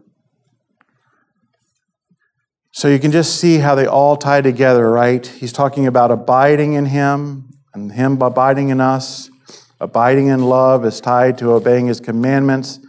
So 2.81 2.87
you 2.87 2.97
can 2.97 3.11
just 3.11 3.35
see 3.39 3.59
how 3.59 3.75
they 3.75 3.85
all 3.85 4.17
tie 4.17 4.41
together, 4.41 4.89
right? 4.89 5.23
He's 5.23 5.53
talking 5.53 5.85
about 5.85 6.09
abiding 6.09 6.73
in 6.73 6.87
him 6.87 7.53
and 7.75 7.91
him 7.91 8.19
abiding 8.19 8.69
in 8.69 8.81
us. 8.81 9.29
Abiding 9.79 10.29
in 10.29 10.45
love 10.45 10.83
is 10.83 10.99
tied 10.99 11.37
to 11.37 11.51
obeying 11.51 11.85
his 11.85 11.99
commandments. 11.99 12.79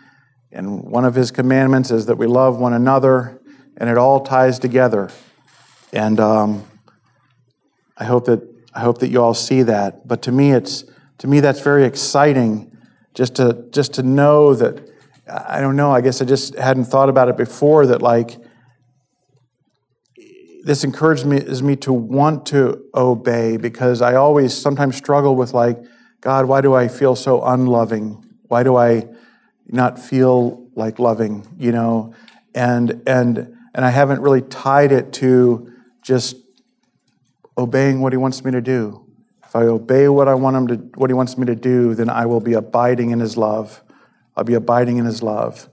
And 0.50 0.82
one 0.84 1.04
of 1.04 1.14
his 1.14 1.30
commandments 1.30 1.90
is 1.90 2.06
that 2.06 2.16
we 2.16 2.26
love 2.26 2.58
one 2.58 2.72
another, 2.72 3.38
and 3.76 3.90
it 3.90 3.98
all 3.98 4.20
ties 4.20 4.58
together. 4.58 5.10
And 5.92 6.18
um, 6.18 6.64
I 7.98 8.04
hope 8.04 8.24
that 8.24 8.40
I 8.74 8.80
hope 8.80 8.96
that 9.00 9.10
you 9.10 9.22
all 9.22 9.34
see 9.34 9.62
that. 9.64 10.08
But 10.08 10.22
to 10.22 10.32
me, 10.32 10.52
it's 10.52 10.84
to 11.18 11.26
me 11.26 11.40
that's 11.40 11.60
very 11.60 11.84
exciting, 11.84 12.74
just 13.12 13.34
to 13.34 13.66
just 13.72 13.92
to 13.92 14.02
know 14.02 14.54
that 14.54 14.88
I 15.28 15.60
don't 15.60 15.76
know. 15.76 15.92
I 15.92 16.00
guess 16.00 16.22
I 16.22 16.24
just 16.24 16.54
hadn't 16.54 16.86
thought 16.86 17.10
about 17.10 17.28
it 17.28 17.36
before. 17.36 17.84
That 17.84 18.00
like 18.00 18.38
this 20.62 20.84
encouraged 20.84 21.26
me 21.26 21.38
is 21.38 21.62
me 21.62 21.76
to 21.76 21.92
want 21.92 22.46
to 22.46 22.84
obey 22.94 23.56
because 23.56 24.00
I 24.00 24.14
always 24.14 24.54
sometimes 24.54 24.96
struggle 24.96 25.34
with 25.34 25.52
like 25.52 25.78
God. 26.20 26.46
Why 26.46 26.60
do 26.60 26.72
I 26.72 26.88
feel 26.88 27.16
so 27.16 27.42
unloving? 27.44 28.24
Why 28.44 28.62
do 28.62 28.76
I 28.76 29.08
not 29.66 29.98
feel 29.98 30.68
like 30.74 30.98
loving, 30.98 31.46
you 31.58 31.72
know, 31.72 32.14
and 32.54 33.02
and 33.06 33.56
and 33.74 33.84
I 33.84 33.90
haven't 33.90 34.20
really 34.20 34.42
tied 34.42 34.92
it 34.92 35.12
to 35.14 35.72
just 36.02 36.36
obeying 37.58 38.00
what 38.00 38.12
he 38.12 38.16
wants 38.16 38.44
me 38.44 38.50
to 38.52 38.60
do. 38.60 39.06
If 39.44 39.56
I 39.56 39.62
obey 39.62 40.08
what 40.08 40.28
I 40.28 40.34
want 40.34 40.56
him 40.56 40.66
to 40.68 40.74
what 40.94 41.10
he 41.10 41.14
wants 41.14 41.36
me 41.36 41.46
to 41.46 41.56
do, 41.56 41.94
then 41.94 42.08
I 42.08 42.26
will 42.26 42.40
be 42.40 42.52
abiding 42.52 43.10
in 43.10 43.20
his 43.20 43.36
love. 43.36 43.82
I'll 44.36 44.44
be 44.44 44.54
abiding 44.54 44.98
in 44.98 45.04
his 45.04 45.22
love. 45.22 45.68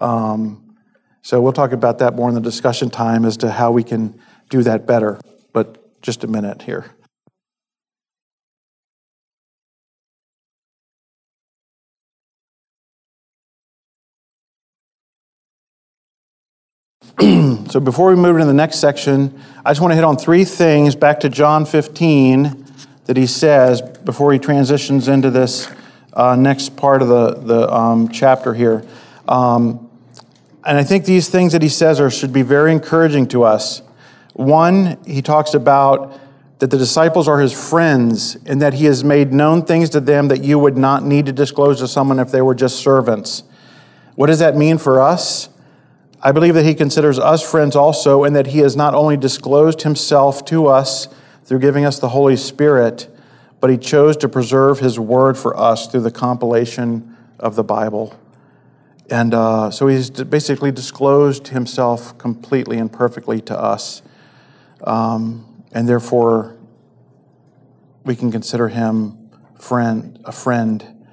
Um, 0.00 0.76
so 1.22 1.40
we'll 1.40 1.52
talk 1.52 1.72
about 1.72 1.98
that 1.98 2.14
more 2.14 2.28
in 2.28 2.34
the 2.34 2.40
discussion 2.40 2.88
time 2.88 3.24
as 3.24 3.36
to 3.38 3.50
how 3.50 3.70
we 3.70 3.82
can 3.82 4.18
do 4.48 4.62
that 4.62 4.86
better. 4.86 5.20
But 5.52 6.00
just 6.02 6.24
a 6.24 6.26
minute 6.26 6.62
here. 6.62 6.86
so 17.68 17.80
before 17.80 18.10
we 18.10 18.16
move 18.16 18.36
into 18.36 18.46
the 18.46 18.54
next 18.54 18.78
section, 18.78 19.42
I 19.64 19.70
just 19.70 19.80
want 19.80 19.90
to 19.90 19.96
hit 19.96 20.04
on 20.04 20.16
three 20.16 20.44
things 20.44 20.94
back 20.94 21.20
to 21.20 21.28
John 21.28 21.66
15 21.66 22.64
that 23.06 23.16
he 23.16 23.26
says 23.26 23.82
before 23.82 24.32
he 24.32 24.38
transitions 24.38 25.08
into 25.08 25.30
this 25.30 25.68
uh, 26.12 26.36
next 26.36 26.76
part 26.76 27.02
of 27.02 27.08
the, 27.08 27.34
the 27.34 27.72
um, 27.72 28.08
chapter 28.10 28.54
here. 28.54 28.84
Um, 29.26 29.90
and 30.64 30.78
I 30.78 30.84
think 30.84 31.06
these 31.06 31.28
things 31.28 31.52
that 31.52 31.62
he 31.62 31.68
says 31.68 32.00
are, 32.00 32.10
should 32.10 32.32
be 32.32 32.42
very 32.42 32.70
encouraging 32.70 33.26
to 33.28 33.42
us. 33.42 33.82
One, 34.38 34.98
he 35.04 35.20
talks 35.20 35.54
about 35.54 36.16
that 36.60 36.70
the 36.70 36.78
disciples 36.78 37.26
are 37.26 37.40
his 37.40 37.52
friends 37.52 38.36
and 38.46 38.62
that 38.62 38.72
he 38.74 38.84
has 38.84 39.02
made 39.02 39.32
known 39.32 39.64
things 39.64 39.90
to 39.90 40.00
them 40.00 40.28
that 40.28 40.44
you 40.44 40.60
would 40.60 40.76
not 40.76 41.02
need 41.02 41.26
to 41.26 41.32
disclose 41.32 41.80
to 41.80 41.88
someone 41.88 42.20
if 42.20 42.30
they 42.30 42.40
were 42.40 42.54
just 42.54 42.78
servants. 42.78 43.42
What 44.14 44.28
does 44.28 44.38
that 44.38 44.56
mean 44.56 44.78
for 44.78 45.00
us? 45.00 45.48
I 46.22 46.30
believe 46.30 46.54
that 46.54 46.64
he 46.64 46.76
considers 46.76 47.18
us 47.18 47.42
friends 47.42 47.74
also, 47.74 48.22
and 48.22 48.36
that 48.36 48.46
he 48.46 48.60
has 48.60 48.76
not 48.76 48.94
only 48.94 49.16
disclosed 49.16 49.82
himself 49.82 50.44
to 50.44 50.68
us 50.68 51.08
through 51.42 51.58
giving 51.58 51.84
us 51.84 51.98
the 51.98 52.10
Holy 52.10 52.36
Spirit, 52.36 53.08
but 53.58 53.70
he 53.70 53.76
chose 53.76 54.16
to 54.18 54.28
preserve 54.28 54.78
his 54.78 55.00
word 55.00 55.36
for 55.36 55.58
us 55.58 55.88
through 55.88 56.02
the 56.02 56.12
compilation 56.12 57.16
of 57.40 57.56
the 57.56 57.64
Bible. 57.64 58.16
And 59.10 59.34
uh, 59.34 59.72
so 59.72 59.88
he's 59.88 60.10
basically 60.10 60.70
disclosed 60.70 61.48
himself 61.48 62.16
completely 62.18 62.78
and 62.78 62.92
perfectly 62.92 63.40
to 63.40 63.60
us. 63.60 64.02
Um, 64.88 65.64
and 65.72 65.86
therefore, 65.86 66.56
we 68.04 68.16
can 68.16 68.32
consider 68.32 68.68
him 68.68 69.30
friend, 69.58 70.18
a 70.24 70.32
friend. 70.32 71.04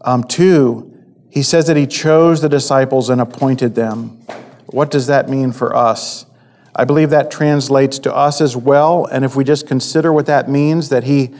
Um, 0.00 0.24
two, 0.24 0.92
he 1.30 1.42
says 1.42 1.68
that 1.68 1.76
he 1.76 1.86
chose 1.86 2.40
the 2.40 2.48
disciples 2.48 3.08
and 3.08 3.20
appointed 3.20 3.76
them. 3.76 4.26
What 4.66 4.90
does 4.90 5.06
that 5.06 5.28
mean 5.28 5.52
for 5.52 5.74
us? 5.74 6.26
I 6.74 6.84
believe 6.84 7.10
that 7.10 7.30
translates 7.30 8.00
to 8.00 8.14
us 8.14 8.40
as 8.40 8.56
well. 8.56 9.06
And 9.06 9.24
if 9.24 9.36
we 9.36 9.44
just 9.44 9.68
consider 9.68 10.12
what 10.12 10.26
that 10.26 10.48
means, 10.48 10.88
that 10.88 11.04
he 11.04 11.32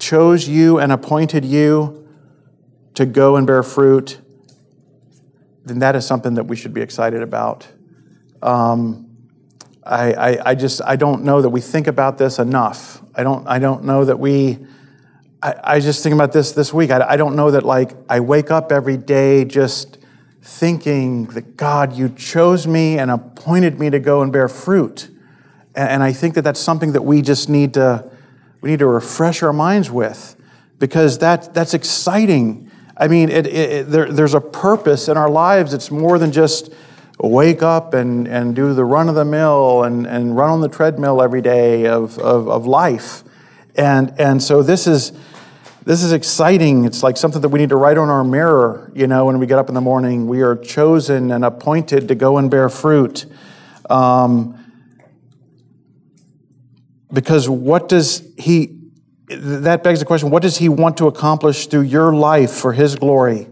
chose 0.00 0.48
you 0.48 0.78
and 0.78 0.90
appointed 0.90 1.44
you 1.44 2.08
to 2.94 3.06
go 3.06 3.36
and 3.36 3.46
bear 3.46 3.62
fruit, 3.62 4.20
then 5.64 5.78
that 5.78 5.94
is 5.94 6.04
something 6.04 6.34
that 6.34 6.44
we 6.44 6.56
should 6.56 6.74
be 6.74 6.80
excited 6.80 7.22
about. 7.22 7.68
Um, 8.42 9.07
I, 9.88 10.12
I, 10.12 10.50
I, 10.50 10.54
just 10.54 10.82
I 10.84 10.96
don't 10.96 11.24
know 11.24 11.42
that 11.42 11.48
we 11.48 11.60
think 11.60 11.86
about 11.86 12.18
this 12.18 12.38
enough. 12.38 13.02
I 13.14 13.22
don't 13.22 13.46
I 13.48 13.58
don't 13.58 13.84
know 13.84 14.04
that 14.04 14.18
we 14.18 14.58
I, 15.42 15.54
I 15.62 15.80
just 15.80 16.02
think 16.02 16.14
about 16.14 16.32
this 16.32 16.52
this 16.52 16.72
week. 16.72 16.90
I, 16.90 17.04
I 17.10 17.16
don't 17.16 17.36
know 17.36 17.50
that 17.50 17.64
like 17.64 17.92
I 18.08 18.20
wake 18.20 18.50
up 18.50 18.70
every 18.70 18.96
day 18.96 19.44
just 19.44 19.98
thinking 20.42 21.26
that 21.26 21.56
God, 21.56 21.94
you 21.94 22.08
chose 22.08 22.66
me 22.66 22.98
and 22.98 23.10
appointed 23.10 23.78
me 23.78 23.90
to 23.90 23.98
go 23.98 24.22
and 24.22 24.32
bear 24.32 24.48
fruit. 24.48 25.10
And 25.74 26.02
I 26.02 26.12
think 26.12 26.34
that 26.34 26.42
that's 26.42 26.58
something 26.58 26.92
that 26.92 27.02
we 27.02 27.22
just 27.22 27.48
need 27.48 27.74
to, 27.74 28.10
we 28.60 28.70
need 28.70 28.78
to 28.80 28.86
refresh 28.86 29.42
our 29.42 29.52
minds 29.52 29.90
with 29.90 30.36
because 30.78 31.18
that, 31.18 31.52
that's 31.54 31.74
exciting. 31.74 32.70
I 32.96 33.08
mean, 33.08 33.28
it, 33.28 33.46
it, 33.46 33.90
there, 33.90 34.10
there's 34.10 34.34
a 34.34 34.40
purpose 34.40 35.08
in 35.08 35.16
our 35.16 35.30
lives. 35.30 35.74
It's 35.74 35.90
more 35.90 36.18
than 36.18 36.32
just 36.32 36.72
wake 37.20 37.62
up 37.62 37.94
and, 37.94 38.28
and 38.28 38.54
do 38.54 38.74
the 38.74 38.84
run 38.84 39.08
of 39.08 39.14
the 39.14 39.24
mill 39.24 39.82
and, 39.82 40.06
and 40.06 40.36
run 40.36 40.50
on 40.50 40.60
the 40.60 40.68
treadmill 40.68 41.20
every 41.20 41.42
day 41.42 41.86
of, 41.86 42.18
of, 42.18 42.48
of 42.48 42.66
life. 42.66 43.24
And, 43.74 44.12
and 44.18 44.42
so 44.42 44.62
this 44.62 44.86
is, 44.86 45.12
this 45.84 46.02
is 46.02 46.12
exciting. 46.12 46.84
It's 46.84 47.02
like 47.02 47.16
something 47.16 47.40
that 47.40 47.48
we 47.48 47.58
need 47.58 47.70
to 47.70 47.76
write 47.76 47.98
on 47.98 48.08
our 48.08 48.22
mirror, 48.22 48.92
you 48.94 49.06
know, 49.06 49.24
when 49.24 49.38
we 49.38 49.46
get 49.46 49.58
up 49.58 49.68
in 49.68 49.74
the 49.74 49.80
morning. 49.80 50.26
We 50.26 50.42
are 50.42 50.54
chosen 50.54 51.30
and 51.30 51.44
appointed 51.44 52.08
to 52.08 52.14
go 52.14 52.38
and 52.38 52.50
bear 52.50 52.68
fruit. 52.68 53.26
Um, 53.88 54.54
because 57.12 57.48
what 57.48 57.88
does 57.88 58.22
he, 58.36 58.76
that 59.28 59.82
begs 59.82 60.00
the 60.00 60.04
question 60.04 60.30
what 60.30 60.42
does 60.42 60.58
he 60.58 60.68
want 60.68 60.98
to 60.98 61.06
accomplish 61.06 61.66
through 61.66 61.82
your 61.82 62.14
life 62.14 62.50
for 62.50 62.74
his 62.74 62.94
glory? 62.94 63.46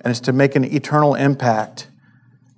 And 0.00 0.10
it's 0.10 0.20
to 0.20 0.32
make 0.32 0.56
an 0.56 0.64
eternal 0.64 1.14
impact. 1.14 1.89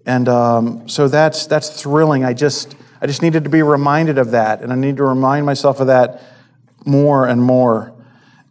And 0.06 0.28
um, 0.28 0.88
so 0.88 1.08
that's, 1.08 1.46
that's 1.46 1.80
thrilling. 1.80 2.24
I 2.24 2.32
just, 2.32 2.74
I 3.00 3.06
just 3.06 3.22
needed 3.22 3.44
to 3.44 3.50
be 3.50 3.62
reminded 3.62 4.18
of 4.18 4.32
that. 4.32 4.62
And 4.62 4.72
I 4.72 4.76
need 4.76 4.96
to 4.96 5.04
remind 5.04 5.46
myself 5.46 5.80
of 5.80 5.86
that 5.88 6.22
more 6.84 7.26
and 7.26 7.42
more. 7.42 7.92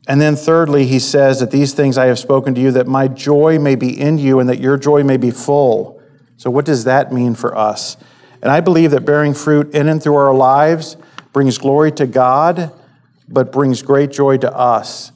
And 0.08 0.20
then, 0.20 0.36
thirdly, 0.36 0.88
he 0.88 1.00
says 1.00 1.40
that 1.42 1.52
these 1.52 1.74
things 1.74 1.98
I 1.98 2.08
have 2.08 2.18
spoken 2.18 2.56
to 2.56 2.62
you, 2.62 2.72
that 2.72 2.88
my 2.88 3.08
joy 3.08 3.60
may 3.60 3.76
be 3.76 4.00
in 4.00 4.18
you 4.18 4.40
and 4.40 4.50
that 4.50 4.60
your 4.60 4.76
joy 4.76 5.04
may 5.04 5.18
be 5.18 5.32
full. 5.32 6.02
So, 6.38 6.50
what 6.50 6.66
does 6.66 6.86
that 6.86 7.14
mean 7.14 7.36
for 7.36 7.56
us? 7.56 7.98
And 8.42 8.50
I 8.50 8.62
believe 8.62 8.92
that 8.92 9.06
bearing 9.06 9.36
fruit 9.36 9.76
in 9.76 9.88
and 9.88 10.02
through 10.02 10.16
our 10.16 10.34
lives 10.34 10.98
brings 11.34 11.60
glory 11.60 11.92
to 11.94 12.08
God, 12.08 12.72
but 13.28 13.52
brings 13.52 13.84
great 13.84 14.12
joy 14.12 14.38
to 14.38 14.52
us. 14.52 15.12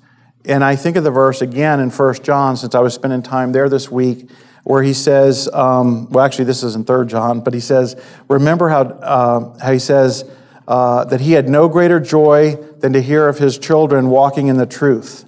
And 0.46 0.64
I 0.64 0.76
think 0.76 0.96
of 0.96 1.04
the 1.04 1.12
verse 1.12 1.42
again 1.42 1.80
in 1.80 1.90
1 1.90 2.14
John, 2.24 2.56
since 2.56 2.76
I 2.76 2.80
was 2.80 2.94
spending 2.94 3.24
time 3.24 3.52
there 3.52 3.68
this 3.68 3.90
week, 3.90 4.30
where 4.66 4.82
he 4.82 4.96
says, 4.96 5.48
um, 5.54 6.10
well, 6.10 6.26
actually, 6.26 6.46
this 6.46 6.64
is 6.64 6.76
in 6.76 6.84
3 6.84 7.06
John, 7.06 7.42
but 7.42 7.54
he 7.54 7.60
says, 7.60 7.96
remember 8.28 8.68
how, 8.68 8.82
uh, 8.82 9.60
how 9.60 9.72
he 9.72 9.78
says, 9.78 10.28
uh, 10.68 11.06
that 11.06 11.22
he 11.22 11.34
had 11.34 11.48
no 11.48 11.70
greater 11.70 12.00
joy 12.00 12.56
than 12.80 12.92
to 12.94 13.02
hear 13.02 13.28
of 13.28 13.38
his 13.38 13.60
children 13.60 14.10
walking 14.10 14.48
in 14.48 14.58
the 14.58 14.66
truth. 14.66 15.24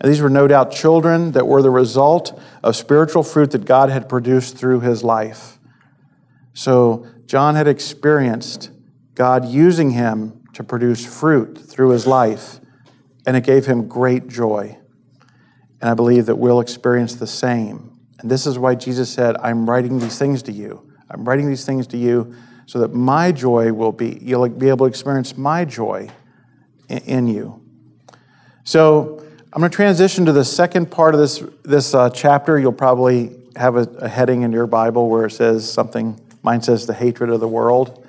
And 0.00 0.10
these 0.10 0.22
were 0.22 0.30
no 0.30 0.48
doubt 0.48 0.72
children 0.72 1.32
that 1.32 1.46
were 1.46 1.60
the 1.60 1.70
result 1.70 2.40
of 2.62 2.74
spiritual 2.74 3.22
fruit 3.22 3.50
that 3.50 3.66
God 3.66 3.90
had 3.90 4.08
produced 4.08 4.56
through 4.56 4.80
his 4.80 5.04
life. 5.04 5.58
So 6.54 7.06
John 7.26 7.56
had 7.56 7.68
experienced 7.68 8.70
God 9.14 9.44
using 9.44 9.90
him 9.90 10.44
to 10.54 10.64
produce 10.64 11.04
fruit 11.04 11.58
through 11.58 11.90
his 11.90 12.06
life, 12.06 12.58
and 13.26 13.36
it 13.36 13.44
gave 13.44 13.66
him 13.66 13.86
great 13.86 14.28
joy. 14.28 14.78
And 15.82 15.90
I 15.90 15.94
believe 15.94 16.24
that 16.24 16.36
we'll 16.36 16.60
experience 16.60 17.16
the 17.16 17.26
same. 17.26 17.91
And 18.22 18.30
this 18.30 18.46
is 18.46 18.58
why 18.58 18.74
Jesus 18.76 19.12
said, 19.12 19.36
I'm 19.36 19.68
writing 19.68 19.98
these 19.98 20.18
things 20.18 20.42
to 20.44 20.52
you. 20.52 20.90
I'm 21.10 21.24
writing 21.24 21.46
these 21.46 21.66
things 21.66 21.86
to 21.88 21.98
you 21.98 22.34
so 22.66 22.78
that 22.78 22.94
my 22.94 23.32
joy 23.32 23.72
will 23.72 23.92
be, 23.92 24.18
you'll 24.22 24.48
be 24.48 24.68
able 24.68 24.86
to 24.86 24.90
experience 24.90 25.36
my 25.36 25.64
joy 25.64 26.08
in 26.88 27.26
you. 27.26 27.60
So 28.64 29.22
I'm 29.52 29.60
going 29.60 29.70
to 29.70 29.76
transition 29.76 30.24
to 30.26 30.32
the 30.32 30.44
second 30.44 30.90
part 30.90 31.14
of 31.14 31.20
this, 31.20 31.42
this 31.64 31.94
uh, 31.94 32.08
chapter. 32.10 32.58
You'll 32.58 32.72
probably 32.72 33.36
have 33.56 33.76
a, 33.76 33.82
a, 33.98 34.08
heading 34.08 34.42
in 34.42 34.52
your 34.52 34.66
Bible 34.66 35.10
where 35.10 35.26
it 35.26 35.32
says 35.32 35.70
something, 35.70 36.18
mine 36.42 36.62
says 36.62 36.86
the 36.86 36.94
hatred 36.94 37.28
of 37.28 37.40
the 37.40 37.48
world. 37.48 38.06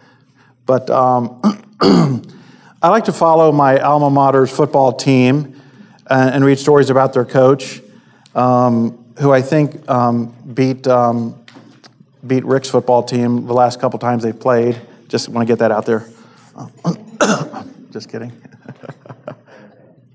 But 0.66 0.90
um, 0.90 1.42
I 1.82 2.90
like 2.90 3.06
to 3.06 3.12
follow 3.12 3.52
my 3.52 3.80
alma 3.80 4.10
mater's 4.10 4.52
football 4.52 4.94
team 4.94 5.60
and, 6.08 6.30
uh, 6.30 6.32
and 6.34 6.46
read 6.46 6.60
stories 6.60 6.90
about 6.90 7.14
their 7.14 7.26
coach, 7.26 7.82
um, 8.36 9.03
who 9.20 9.32
I 9.32 9.42
think 9.42 9.88
um, 9.90 10.36
beat 10.54 10.88
um, 10.88 11.44
beat 12.26 12.46
Rick's 12.46 12.70
football 12.70 13.04
team 13.04 13.46
the 13.46 13.54
last 13.54 13.80
couple 13.80 14.00
times 14.00 14.24
they've 14.24 14.40
played. 14.40 14.80
Just 15.08 15.30
want 15.30 15.48
to 15.48 15.52
get 15.52 15.60
that 15.60 15.72
out 15.72 15.86
there. 15.86 16.08
Just 17.92 18.10
kidding. 18.10 18.32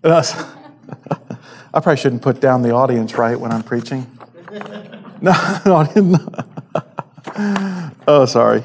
I 0.05 1.81
probably 1.81 1.97
shouldn't 1.97 2.23
put 2.23 2.41
down 2.41 2.63
the 2.63 2.73
audience, 2.73 3.15
right, 3.15 3.39
when 3.39 3.53
I'm 3.53 3.63
preaching? 3.63 4.07
No, 5.21 5.33
no, 5.67 5.85
oh, 8.07 8.25
sorry. 8.25 8.63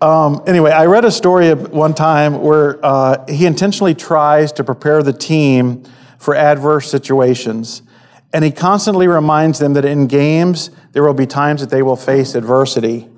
Um, 0.00 0.42
anyway, 0.46 0.70
I 0.70 0.86
read 0.86 1.04
a 1.04 1.10
story 1.10 1.52
one 1.52 1.92
time 1.92 2.40
where 2.40 2.82
uh, 2.82 3.26
he 3.26 3.44
intentionally 3.44 3.94
tries 3.94 4.50
to 4.52 4.64
prepare 4.64 5.02
the 5.02 5.12
team 5.12 5.84
for 6.18 6.34
adverse 6.34 6.90
situations. 6.90 7.82
And 8.32 8.44
he 8.44 8.52
constantly 8.52 9.08
reminds 9.08 9.58
them 9.58 9.72
that 9.74 9.84
in 9.84 10.06
games, 10.06 10.70
there 10.92 11.02
will 11.02 11.14
be 11.14 11.26
times 11.26 11.60
that 11.62 11.70
they 11.70 11.82
will 11.82 11.96
face 11.96 12.34
adversity. 12.34 13.08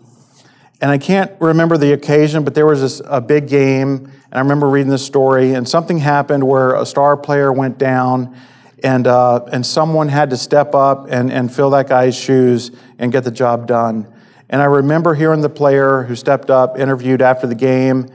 And 0.80 0.90
I 0.90 0.98
can't 0.98 1.30
remember 1.40 1.76
the 1.76 1.92
occasion, 1.92 2.44
but 2.44 2.54
there 2.54 2.66
was 2.66 2.80
this, 2.80 3.02
a 3.06 3.20
big 3.20 3.46
game, 3.46 4.06
and 4.06 4.34
I 4.34 4.40
remember 4.40 4.68
reading 4.68 4.90
this 4.90 5.04
story, 5.04 5.54
and 5.54 5.68
something 5.68 5.98
happened 5.98 6.44
where 6.44 6.74
a 6.74 6.84
star 6.84 7.16
player 7.16 7.52
went 7.52 7.78
down, 7.78 8.36
and, 8.82 9.06
uh, 9.06 9.44
and 9.52 9.64
someone 9.64 10.08
had 10.08 10.30
to 10.30 10.36
step 10.36 10.74
up 10.74 11.06
and, 11.08 11.30
and 11.30 11.54
fill 11.54 11.70
that 11.70 11.88
guy's 11.88 12.16
shoes 12.16 12.72
and 12.98 13.12
get 13.12 13.22
the 13.22 13.30
job 13.30 13.66
done. 13.66 14.12
And 14.48 14.60
I 14.60 14.64
remember 14.64 15.14
hearing 15.14 15.40
the 15.40 15.48
player 15.48 16.02
who 16.02 16.16
stepped 16.16 16.50
up, 16.50 16.78
interviewed 16.78 17.22
after 17.22 17.46
the 17.46 17.54
game, 17.54 18.08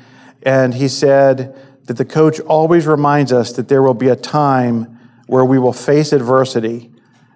and 0.44 0.74
he 0.74 0.88
said 0.88 1.56
that 1.86 1.94
the 1.94 2.06
coach 2.06 2.40
always 2.42 2.86
reminds 2.86 3.32
us 3.32 3.54
that 3.54 3.70
there 3.70 3.82
will 3.82 3.94
be 3.94 4.10
a 4.10 4.16
time 4.16 4.97
where 5.28 5.46
we 5.46 5.60
will 5.60 5.74
face 5.74 6.12
adversity. 6.12 6.92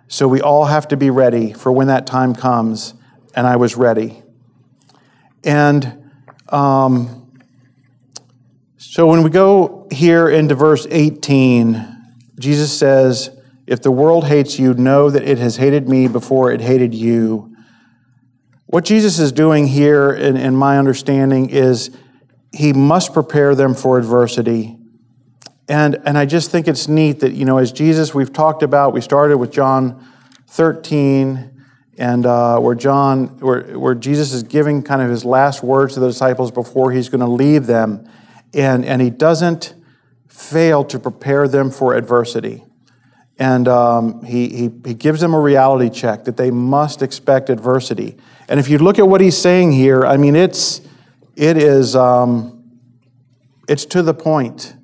So 0.07 0.27
we 0.27 0.41
all 0.41 0.65
have 0.65 0.87
to 0.89 0.97
be 0.97 1.09
ready 1.09 1.53
for 1.53 1.71
when 1.71 1.87
that 1.87 2.07
time 2.07 2.33
comes, 2.33 2.93
and 3.35 3.45
I 3.45 3.57
was 3.57 3.75
ready. 3.75 4.23
And 5.43 6.11
um, 6.49 7.31
so 8.77 9.07
when 9.07 9.23
we 9.23 9.29
go 9.29 9.87
here 9.91 10.27
into 10.27 10.55
verse 10.55 10.85
18, 10.89 11.87
Jesus 12.39 12.77
says, 12.77 13.29
If 13.67 13.81
the 13.81 13.91
world 13.91 14.27
hates 14.27 14.59
you, 14.59 14.73
know 14.73 15.09
that 15.09 15.23
it 15.23 15.37
has 15.37 15.55
hated 15.55 15.87
me 15.87 16.07
before 16.07 16.51
it 16.51 16.61
hated 16.61 16.93
you. 16.93 17.55
What 18.65 18.85
Jesus 18.85 19.19
is 19.19 19.31
doing 19.31 19.67
here, 19.67 20.11
in, 20.11 20.37
in 20.37 20.55
my 20.55 20.77
understanding, 20.77 21.49
is 21.49 21.95
he 22.53 22.73
must 22.73 23.13
prepare 23.13 23.55
them 23.55 23.73
for 23.73 23.97
adversity. 23.97 24.77
And, 25.71 25.99
and 26.03 26.17
I 26.17 26.25
just 26.25 26.51
think 26.51 26.67
it's 26.67 26.89
neat 26.89 27.21
that, 27.21 27.31
you 27.31 27.45
know, 27.45 27.57
as 27.57 27.71
Jesus, 27.71 28.13
we've 28.13 28.33
talked 28.33 28.61
about, 28.61 28.91
we 28.91 28.99
started 28.99 29.37
with 29.37 29.53
John 29.53 30.05
13, 30.47 31.63
and 31.97 32.25
uh, 32.25 32.59
where 32.59 32.75
John, 32.75 33.39
where, 33.39 33.79
where 33.79 33.95
Jesus 33.95 34.33
is 34.33 34.43
giving 34.43 34.83
kind 34.83 35.01
of 35.01 35.09
his 35.09 35.23
last 35.23 35.63
words 35.63 35.93
to 35.93 36.01
the 36.01 36.07
disciples 36.07 36.51
before 36.51 36.91
he's 36.91 37.07
going 37.07 37.21
to 37.21 37.25
leave 37.25 37.67
them. 37.67 38.05
And, 38.53 38.83
and 38.83 39.01
he 39.01 39.09
doesn't 39.09 39.73
fail 40.27 40.83
to 40.83 40.99
prepare 40.99 41.47
them 41.47 41.71
for 41.71 41.95
adversity. 41.95 42.65
And 43.39 43.69
um, 43.69 44.25
he, 44.25 44.49
he, 44.49 44.69
he 44.83 44.93
gives 44.93 45.21
them 45.21 45.33
a 45.33 45.39
reality 45.39 45.89
check 45.89 46.25
that 46.25 46.35
they 46.35 46.51
must 46.51 47.01
expect 47.01 47.49
adversity. 47.49 48.17
And 48.49 48.59
if 48.59 48.67
you 48.67 48.77
look 48.77 48.99
at 48.99 49.07
what 49.07 49.21
he's 49.21 49.37
saying 49.37 49.71
here, 49.71 50.05
I 50.05 50.17
mean, 50.17 50.35
it's, 50.35 50.81
it 51.37 51.55
is, 51.55 51.95
um, 51.95 52.77
it's 53.69 53.85
to 53.85 54.03
the 54.03 54.13
point. 54.13 54.75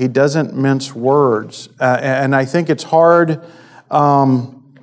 He 0.00 0.08
doesn't 0.08 0.56
mince 0.56 0.94
words. 0.94 1.68
Uh, 1.78 1.98
and 2.00 2.34
I 2.34 2.46
think 2.46 2.70
it's 2.70 2.84
hard, 2.84 3.44
um, 3.90 4.74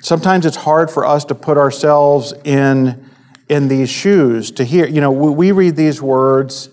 sometimes 0.00 0.46
it's 0.46 0.56
hard 0.56 0.90
for 0.90 1.06
us 1.06 1.24
to 1.26 1.36
put 1.36 1.56
ourselves 1.56 2.34
in, 2.42 3.08
in 3.48 3.68
these 3.68 3.88
shoes 3.88 4.50
to 4.50 4.64
hear. 4.64 4.88
You 4.88 5.00
know, 5.00 5.12
we, 5.12 5.30
we 5.30 5.52
read 5.52 5.76
these 5.76 6.02
words 6.02 6.70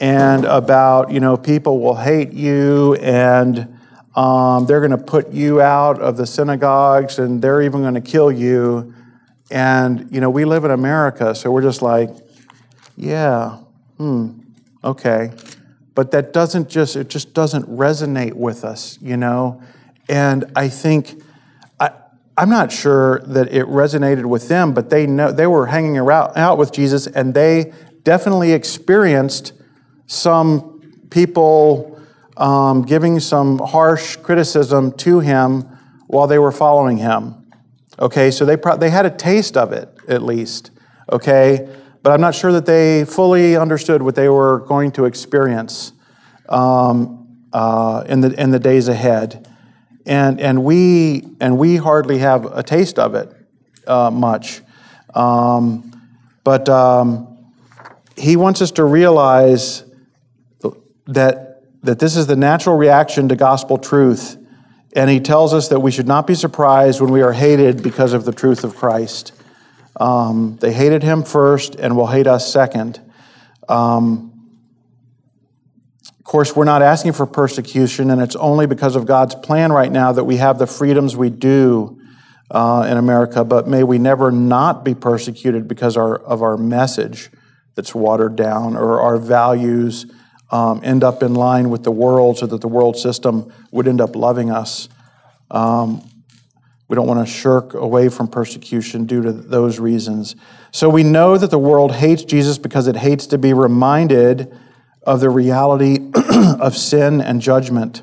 and 0.00 0.46
about, 0.46 1.12
you 1.12 1.20
know, 1.20 1.36
people 1.36 1.80
will 1.80 1.96
hate 1.96 2.32
you 2.32 2.94
and 2.94 3.78
um, 4.16 4.64
they're 4.64 4.80
going 4.80 4.98
to 4.98 5.04
put 5.04 5.32
you 5.32 5.60
out 5.60 6.00
of 6.00 6.16
the 6.16 6.26
synagogues 6.26 7.18
and 7.18 7.42
they're 7.42 7.60
even 7.60 7.82
going 7.82 7.92
to 7.92 8.00
kill 8.00 8.32
you. 8.32 8.94
And, 9.50 10.10
you 10.10 10.22
know, 10.22 10.30
we 10.30 10.46
live 10.46 10.64
in 10.64 10.70
America, 10.70 11.34
so 11.34 11.50
we're 11.50 11.60
just 11.60 11.82
like, 11.82 12.08
yeah, 12.96 13.58
hmm, 13.98 14.30
okay 14.82 15.32
but 15.94 16.10
that 16.10 16.32
doesn't 16.32 16.68
just 16.68 16.96
it 16.96 17.08
just 17.08 17.34
doesn't 17.34 17.66
resonate 17.66 18.34
with 18.34 18.64
us 18.64 18.98
you 19.00 19.16
know 19.16 19.62
and 20.08 20.44
i 20.56 20.68
think 20.68 21.22
i'm 22.36 22.48
not 22.48 22.72
sure 22.72 23.20
that 23.20 23.52
it 23.52 23.66
resonated 23.66 24.24
with 24.24 24.48
them 24.48 24.72
but 24.72 24.90
they 24.90 25.06
know 25.06 25.30
they 25.30 25.46
were 25.46 25.66
hanging 25.66 25.98
around 25.98 26.32
out 26.36 26.56
with 26.58 26.72
jesus 26.72 27.06
and 27.06 27.34
they 27.34 27.72
definitely 28.04 28.52
experienced 28.52 29.52
some 30.06 30.80
people 31.10 32.00
um, 32.38 32.82
giving 32.82 33.20
some 33.20 33.58
harsh 33.58 34.16
criticism 34.16 34.92
to 34.92 35.20
him 35.20 35.62
while 36.06 36.26
they 36.26 36.38
were 36.38 36.52
following 36.52 36.96
him 36.96 37.42
Okay, 37.98 38.30
so 38.30 38.44
they, 38.44 38.56
pro- 38.56 38.76
they 38.76 38.90
had 38.90 39.06
a 39.06 39.10
taste 39.10 39.56
of 39.56 39.72
it, 39.72 39.88
at 40.08 40.22
least. 40.22 40.70
Okay, 41.10 41.68
but 42.02 42.10
I'm 42.10 42.20
not 42.20 42.34
sure 42.34 42.52
that 42.52 42.66
they 42.66 43.04
fully 43.04 43.56
understood 43.56 44.02
what 44.02 44.14
they 44.14 44.28
were 44.28 44.60
going 44.60 44.90
to 44.92 45.04
experience 45.04 45.92
um, 46.48 47.46
uh, 47.52 48.04
in, 48.08 48.20
the, 48.20 48.40
in 48.40 48.50
the 48.50 48.58
days 48.58 48.88
ahead. 48.88 49.48
And, 50.04 50.40
and, 50.40 50.64
we, 50.64 51.24
and 51.40 51.58
we 51.58 51.76
hardly 51.76 52.18
have 52.18 52.44
a 52.46 52.62
taste 52.62 52.98
of 52.98 53.14
it 53.14 53.32
uh, 53.86 54.10
much. 54.10 54.62
Um, 55.14 55.92
but 56.42 56.68
um, 56.68 57.52
he 58.16 58.36
wants 58.36 58.62
us 58.62 58.72
to 58.72 58.84
realize 58.84 59.84
that, 61.06 61.62
that 61.82 61.98
this 61.98 62.16
is 62.16 62.26
the 62.26 62.36
natural 62.36 62.76
reaction 62.76 63.28
to 63.28 63.36
gospel 63.36 63.78
truth. 63.78 64.36
And 64.94 65.08
he 65.08 65.20
tells 65.20 65.54
us 65.54 65.68
that 65.68 65.80
we 65.80 65.90
should 65.90 66.08
not 66.08 66.26
be 66.26 66.34
surprised 66.34 67.00
when 67.00 67.12
we 67.12 67.22
are 67.22 67.32
hated 67.32 67.82
because 67.82 68.12
of 68.12 68.24
the 68.24 68.32
truth 68.32 68.64
of 68.64 68.74
Christ. 68.74 69.32
Um, 70.02 70.56
they 70.60 70.72
hated 70.72 71.04
him 71.04 71.22
first 71.22 71.76
and 71.76 71.96
will 71.96 72.08
hate 72.08 72.26
us 72.26 72.52
second. 72.52 73.00
Um, 73.68 74.32
of 76.18 76.24
course, 76.24 76.56
we're 76.56 76.64
not 76.64 76.82
asking 76.82 77.12
for 77.12 77.24
persecution, 77.24 78.10
and 78.10 78.20
it's 78.20 78.34
only 78.34 78.66
because 78.66 78.96
of 78.96 79.06
God's 79.06 79.36
plan 79.36 79.70
right 79.70 79.92
now 79.92 80.10
that 80.10 80.24
we 80.24 80.38
have 80.38 80.58
the 80.58 80.66
freedoms 80.66 81.16
we 81.16 81.30
do 81.30 82.00
uh, 82.50 82.84
in 82.90 82.96
America. 82.96 83.44
But 83.44 83.68
may 83.68 83.84
we 83.84 83.98
never 83.98 84.32
not 84.32 84.84
be 84.84 84.96
persecuted 84.96 85.68
because 85.68 85.96
our, 85.96 86.16
of 86.16 86.42
our 86.42 86.56
message 86.56 87.30
that's 87.76 87.94
watered 87.94 88.34
down 88.34 88.76
or 88.76 89.00
our 89.00 89.18
values 89.18 90.06
um, 90.50 90.80
end 90.82 91.04
up 91.04 91.22
in 91.22 91.34
line 91.34 91.70
with 91.70 91.84
the 91.84 91.92
world 91.92 92.38
so 92.38 92.46
that 92.46 92.60
the 92.60 92.66
world 92.66 92.96
system 92.96 93.52
would 93.70 93.86
end 93.86 94.00
up 94.00 94.16
loving 94.16 94.50
us. 94.50 94.88
Um, 95.48 96.02
we 96.92 96.96
don't 96.96 97.06
want 97.06 97.26
to 97.26 97.32
shirk 97.32 97.72
away 97.72 98.10
from 98.10 98.28
persecution 98.28 99.06
due 99.06 99.22
to 99.22 99.32
those 99.32 99.80
reasons. 99.80 100.36
So 100.72 100.90
we 100.90 101.02
know 101.02 101.38
that 101.38 101.50
the 101.50 101.58
world 101.58 101.90
hates 101.90 102.22
Jesus 102.22 102.58
because 102.58 102.86
it 102.86 102.96
hates 102.96 103.28
to 103.28 103.38
be 103.38 103.54
reminded 103.54 104.54
of 105.02 105.20
the 105.20 105.30
reality 105.30 106.10
of 106.60 106.76
sin 106.76 107.22
and 107.22 107.40
judgment. 107.40 108.02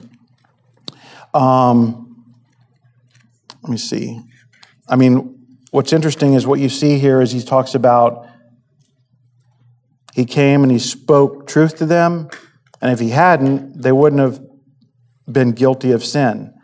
Um, 1.35 2.33
let 3.61 3.69
me 3.69 3.77
see. 3.77 4.21
I 4.87 4.95
mean, 4.95 5.37
what's 5.69 5.93
interesting 5.93 6.33
is 6.33 6.47
what 6.47 6.59
you 6.59 6.67
see 6.67 6.97
here 6.97 7.21
is 7.21 7.31
he 7.31 7.43
talks 7.43 7.75
about 7.75 8.27
he 10.15 10.25
came 10.25 10.63
and 10.63 10.71
he 10.71 10.79
spoke 10.79 11.45
truth 11.45 11.77
to 11.77 11.85
them, 11.85 12.27
and 12.81 12.91
if 12.91 12.99
he 12.99 13.09
hadn't, 13.09 13.83
they 13.83 13.91
wouldn't 13.91 14.19
have 14.19 14.41
been 15.31 15.51
guilty 15.51 15.91
of 15.91 16.03
sin. 16.03 16.55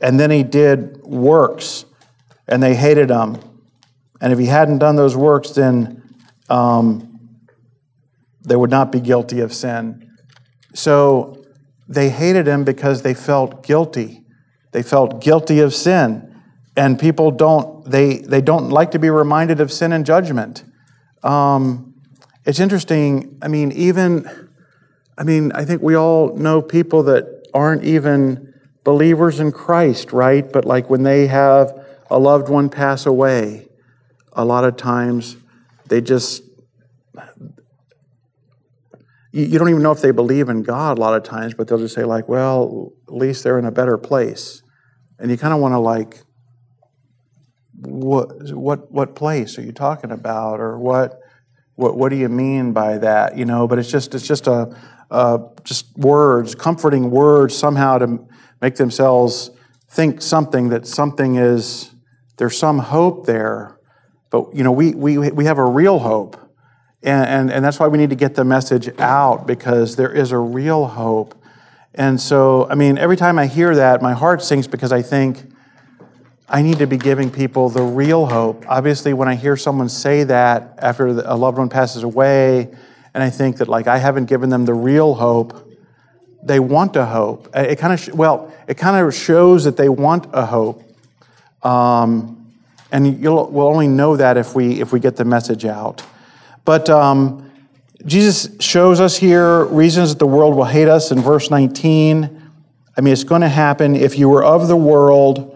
And 0.00 0.18
then 0.18 0.30
he 0.30 0.42
did 0.42 1.02
works, 1.02 1.84
and 2.48 2.62
they 2.62 2.74
hated 2.74 3.10
him. 3.10 3.38
And 4.20 4.32
if 4.32 4.38
he 4.38 4.46
hadn't 4.46 4.78
done 4.78 4.96
those 4.96 5.16
works, 5.16 5.50
then 5.50 6.02
um, 6.48 7.20
they 8.42 8.56
would 8.56 8.70
not 8.70 8.92
be 8.92 9.00
guilty 9.00 9.40
of 9.40 9.52
sin. 9.52 10.10
So 10.74 11.44
they 11.88 12.08
hated 12.10 12.46
him 12.46 12.64
because 12.64 13.02
they 13.02 13.14
felt 13.14 13.62
guilty. 13.62 14.24
They 14.72 14.82
felt 14.82 15.20
guilty 15.20 15.60
of 15.60 15.74
sin. 15.74 16.26
And 16.76 16.98
people 16.98 17.30
don't, 17.30 17.84
they, 17.84 18.18
they 18.18 18.40
don't 18.40 18.70
like 18.70 18.92
to 18.92 18.98
be 18.98 19.10
reminded 19.10 19.60
of 19.60 19.72
sin 19.72 19.92
and 19.92 20.06
judgment. 20.06 20.64
Um, 21.22 21.94
it's 22.46 22.60
interesting. 22.60 23.36
I 23.42 23.48
mean, 23.48 23.72
even, 23.72 24.48
I 25.18 25.24
mean, 25.24 25.52
I 25.52 25.64
think 25.64 25.82
we 25.82 25.96
all 25.96 26.36
know 26.36 26.62
people 26.62 27.02
that 27.04 27.48
aren't 27.52 27.84
even 27.84 28.49
believers 28.84 29.40
in 29.40 29.52
Christ, 29.52 30.12
right? 30.12 30.50
But 30.50 30.64
like 30.64 30.88
when 30.88 31.02
they 31.02 31.26
have 31.26 31.72
a 32.10 32.18
loved 32.18 32.48
one 32.48 32.68
pass 32.68 33.06
away, 33.06 33.68
a 34.32 34.44
lot 34.44 34.64
of 34.64 34.76
times 34.76 35.36
they 35.88 36.00
just, 36.00 36.42
you 39.32 39.58
don't 39.58 39.68
even 39.68 39.82
know 39.82 39.92
if 39.92 40.00
they 40.00 40.10
believe 40.10 40.48
in 40.48 40.62
God 40.62 40.98
a 40.98 41.00
lot 41.00 41.14
of 41.14 41.22
times, 41.22 41.54
but 41.54 41.68
they'll 41.68 41.78
just 41.78 41.94
say, 41.94 42.04
like, 42.04 42.28
well, 42.28 42.92
at 43.06 43.14
least 43.14 43.44
they're 43.44 43.58
in 43.58 43.64
a 43.64 43.70
better 43.70 43.96
place. 43.96 44.62
And 45.18 45.30
you 45.30 45.36
kind 45.36 45.54
of 45.54 45.60
want 45.60 45.72
to, 45.72 45.78
like, 45.78 46.22
what, 47.82 48.52
what, 48.52 48.90
what 48.90 49.14
place 49.14 49.58
are 49.58 49.62
you 49.62 49.72
talking 49.72 50.10
about? 50.10 50.60
Or 50.60 50.78
what, 50.78 51.20
what, 51.74 51.96
what 51.96 52.08
do 52.08 52.16
you 52.16 52.28
mean 52.28 52.72
by 52.72 52.98
that? 52.98 53.36
You 53.36 53.44
know, 53.44 53.68
but 53.68 53.78
it's 53.78 53.90
just 53.90 54.14
it's 54.14 54.26
just 54.26 54.46
a 54.46 54.74
just 55.64 55.96
words, 55.96 56.54
comforting 56.54 57.10
words 57.10 57.56
somehow 57.56 57.98
to 57.98 58.26
make 58.60 58.76
themselves 58.76 59.50
think 59.88 60.22
something 60.22 60.68
that 60.70 60.86
something 60.86 61.36
is 61.36 61.90
there's 62.36 62.56
some 62.56 62.78
hope 62.78 63.26
there. 63.26 63.78
But 64.30 64.54
you 64.54 64.64
know, 64.64 64.72
we 64.72 64.94
we 64.94 65.18
we 65.18 65.44
have 65.44 65.58
a 65.58 65.64
real 65.64 65.98
hope. 65.98 66.36
And, 67.02 67.26
and, 67.26 67.50
and 67.50 67.64
that's 67.64 67.80
why 67.80 67.88
we 67.88 67.96
need 67.96 68.10
to 68.10 68.16
get 68.16 68.34
the 68.34 68.44
message 68.44 68.90
out 68.98 69.46
because 69.46 69.96
there 69.96 70.12
is 70.12 70.32
a 70.32 70.38
real 70.38 70.86
hope. 70.86 71.34
And 71.94 72.20
so, 72.20 72.68
I 72.68 72.74
mean, 72.74 72.98
every 72.98 73.16
time 73.16 73.38
I 73.38 73.46
hear 73.46 73.74
that, 73.74 74.02
my 74.02 74.12
heart 74.12 74.42
sinks 74.42 74.66
because 74.66 74.92
I 74.92 75.00
think, 75.00 75.50
I 76.46 76.62
need 76.62 76.78
to 76.78 76.86
be 76.86 76.96
giving 76.96 77.30
people 77.30 77.68
the 77.68 77.82
real 77.82 78.26
hope. 78.26 78.64
Obviously, 78.68 79.14
when 79.14 79.28
I 79.28 79.36
hear 79.36 79.56
someone 79.56 79.88
say 79.88 80.24
that 80.24 80.78
after 80.78 81.06
a 81.06 81.36
loved 81.36 81.58
one 81.58 81.68
passes 81.68 82.02
away, 82.02 82.68
and 83.14 83.22
I 83.22 83.30
think 83.30 83.58
that 83.58 83.68
like 83.68 83.86
I 83.86 83.98
haven't 83.98 84.26
given 84.26 84.50
them 84.50 84.64
the 84.64 84.74
real 84.74 85.14
hope, 85.14 85.69
they 86.42 86.60
want 86.60 86.96
a 86.96 87.06
hope. 87.06 87.48
It 87.54 87.78
kind 87.78 87.92
of 87.92 88.14
well, 88.14 88.52
it 88.66 88.74
kind 88.74 89.04
of 89.04 89.14
shows 89.14 89.64
that 89.64 89.76
they 89.76 89.88
want 89.88 90.26
a 90.32 90.46
hope, 90.46 90.82
um, 91.62 92.52
and 92.92 93.20
you'll 93.20 93.50
we'll 93.50 93.68
only 93.68 93.88
know 93.88 94.16
that 94.16 94.36
if 94.36 94.54
we 94.54 94.80
if 94.80 94.92
we 94.92 95.00
get 95.00 95.16
the 95.16 95.24
message 95.24 95.64
out. 95.64 96.02
But 96.64 96.88
um, 96.88 97.50
Jesus 98.06 98.56
shows 98.60 99.00
us 99.00 99.16
here 99.16 99.64
reasons 99.64 100.10
that 100.10 100.18
the 100.18 100.26
world 100.26 100.56
will 100.56 100.64
hate 100.64 100.88
us 100.88 101.10
in 101.10 101.20
verse 101.20 101.50
19. 101.50 102.52
I 102.96 103.00
mean, 103.00 103.12
it's 103.12 103.24
going 103.24 103.40
to 103.40 103.48
happen 103.48 103.96
if 103.96 104.18
you 104.18 104.28
were 104.28 104.44
of 104.44 104.68
the 104.68 104.76
world 104.76 105.50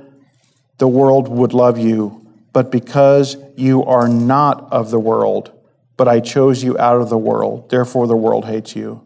the 0.78 0.88
world 0.88 1.28
would 1.28 1.52
love 1.52 1.78
you, 1.78 2.26
but 2.52 2.70
because 2.70 3.36
you 3.56 3.84
are 3.84 4.08
not 4.08 4.72
of 4.72 4.90
the 4.90 4.98
world, 4.98 5.52
but 5.96 6.08
I 6.08 6.20
chose 6.20 6.64
you 6.64 6.76
out 6.78 7.00
of 7.00 7.08
the 7.08 7.18
world, 7.18 7.70
therefore 7.70 8.06
the 8.06 8.16
world 8.16 8.44
hates 8.44 8.74
you. 8.74 9.03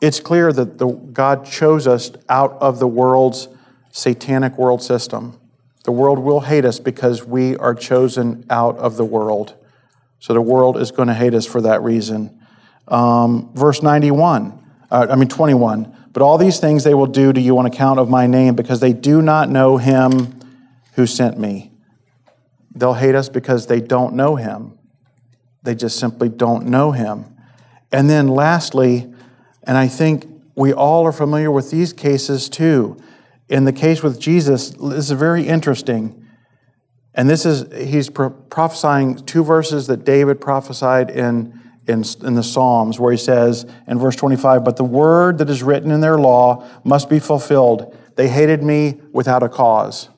It's 0.00 0.20
clear 0.20 0.52
that 0.52 0.78
the, 0.78 0.88
God 0.88 1.44
chose 1.44 1.86
us 1.86 2.10
out 2.28 2.52
of 2.60 2.78
the 2.78 2.86
world's 2.86 3.48
satanic 3.92 4.56
world 4.56 4.82
system. 4.82 5.38
The 5.84 5.92
world 5.92 6.18
will 6.18 6.40
hate 6.40 6.64
us 6.64 6.78
because 6.78 7.24
we 7.24 7.56
are 7.56 7.74
chosen 7.74 8.44
out 8.48 8.76
of 8.78 8.96
the 8.96 9.04
world. 9.04 9.54
So 10.18 10.34
the 10.34 10.40
world 10.40 10.76
is 10.76 10.90
going 10.90 11.08
to 11.08 11.14
hate 11.14 11.34
us 11.34 11.46
for 11.46 11.60
that 11.62 11.82
reason. 11.82 12.38
Um, 12.88 13.50
verse 13.54 13.82
91, 13.82 14.58
uh, 14.90 15.06
I 15.10 15.16
mean 15.16 15.28
21. 15.28 15.96
But 16.12 16.22
all 16.22 16.38
these 16.38 16.58
things 16.58 16.84
they 16.84 16.94
will 16.94 17.06
do 17.06 17.32
to 17.32 17.40
you 17.40 17.58
on 17.58 17.66
account 17.66 18.00
of 18.00 18.08
my 18.08 18.26
name 18.26 18.54
because 18.54 18.80
they 18.80 18.92
do 18.92 19.22
not 19.22 19.48
know 19.48 19.76
him 19.76 20.40
who 20.94 21.06
sent 21.06 21.38
me. 21.38 21.70
They'll 22.74 22.94
hate 22.94 23.14
us 23.14 23.28
because 23.28 23.66
they 23.66 23.80
don't 23.80 24.14
know 24.14 24.36
him. 24.36 24.78
They 25.62 25.74
just 25.74 25.98
simply 25.98 26.28
don't 26.28 26.66
know 26.66 26.92
him. 26.92 27.36
And 27.92 28.08
then 28.08 28.28
lastly, 28.28 29.12
and 29.64 29.76
I 29.76 29.88
think 29.88 30.26
we 30.54 30.72
all 30.72 31.06
are 31.06 31.12
familiar 31.12 31.50
with 31.50 31.70
these 31.70 31.92
cases 31.92 32.48
too. 32.48 32.96
In 33.48 33.64
the 33.64 33.72
case 33.72 34.02
with 34.02 34.20
Jesus, 34.20 34.70
this 34.70 35.10
is 35.10 35.10
very 35.12 35.46
interesting. 35.46 36.26
And 37.14 37.28
this 37.28 37.44
is, 37.44 37.66
he's 37.88 38.08
prophesying 38.08 39.16
two 39.16 39.42
verses 39.42 39.86
that 39.88 40.04
David 40.04 40.40
prophesied 40.40 41.10
in, 41.10 41.58
in, 41.86 42.04
in 42.22 42.34
the 42.34 42.42
Psalms, 42.42 43.00
where 43.00 43.10
he 43.10 43.18
says 43.18 43.66
in 43.88 43.98
verse 43.98 44.14
25, 44.16 44.64
But 44.64 44.76
the 44.76 44.84
word 44.84 45.38
that 45.38 45.50
is 45.50 45.62
written 45.62 45.90
in 45.90 46.00
their 46.00 46.18
law 46.18 46.68
must 46.84 47.10
be 47.10 47.18
fulfilled. 47.18 47.96
They 48.14 48.28
hated 48.28 48.62
me 48.62 49.00
without 49.12 49.42
a 49.42 49.48
cause. 49.48 50.08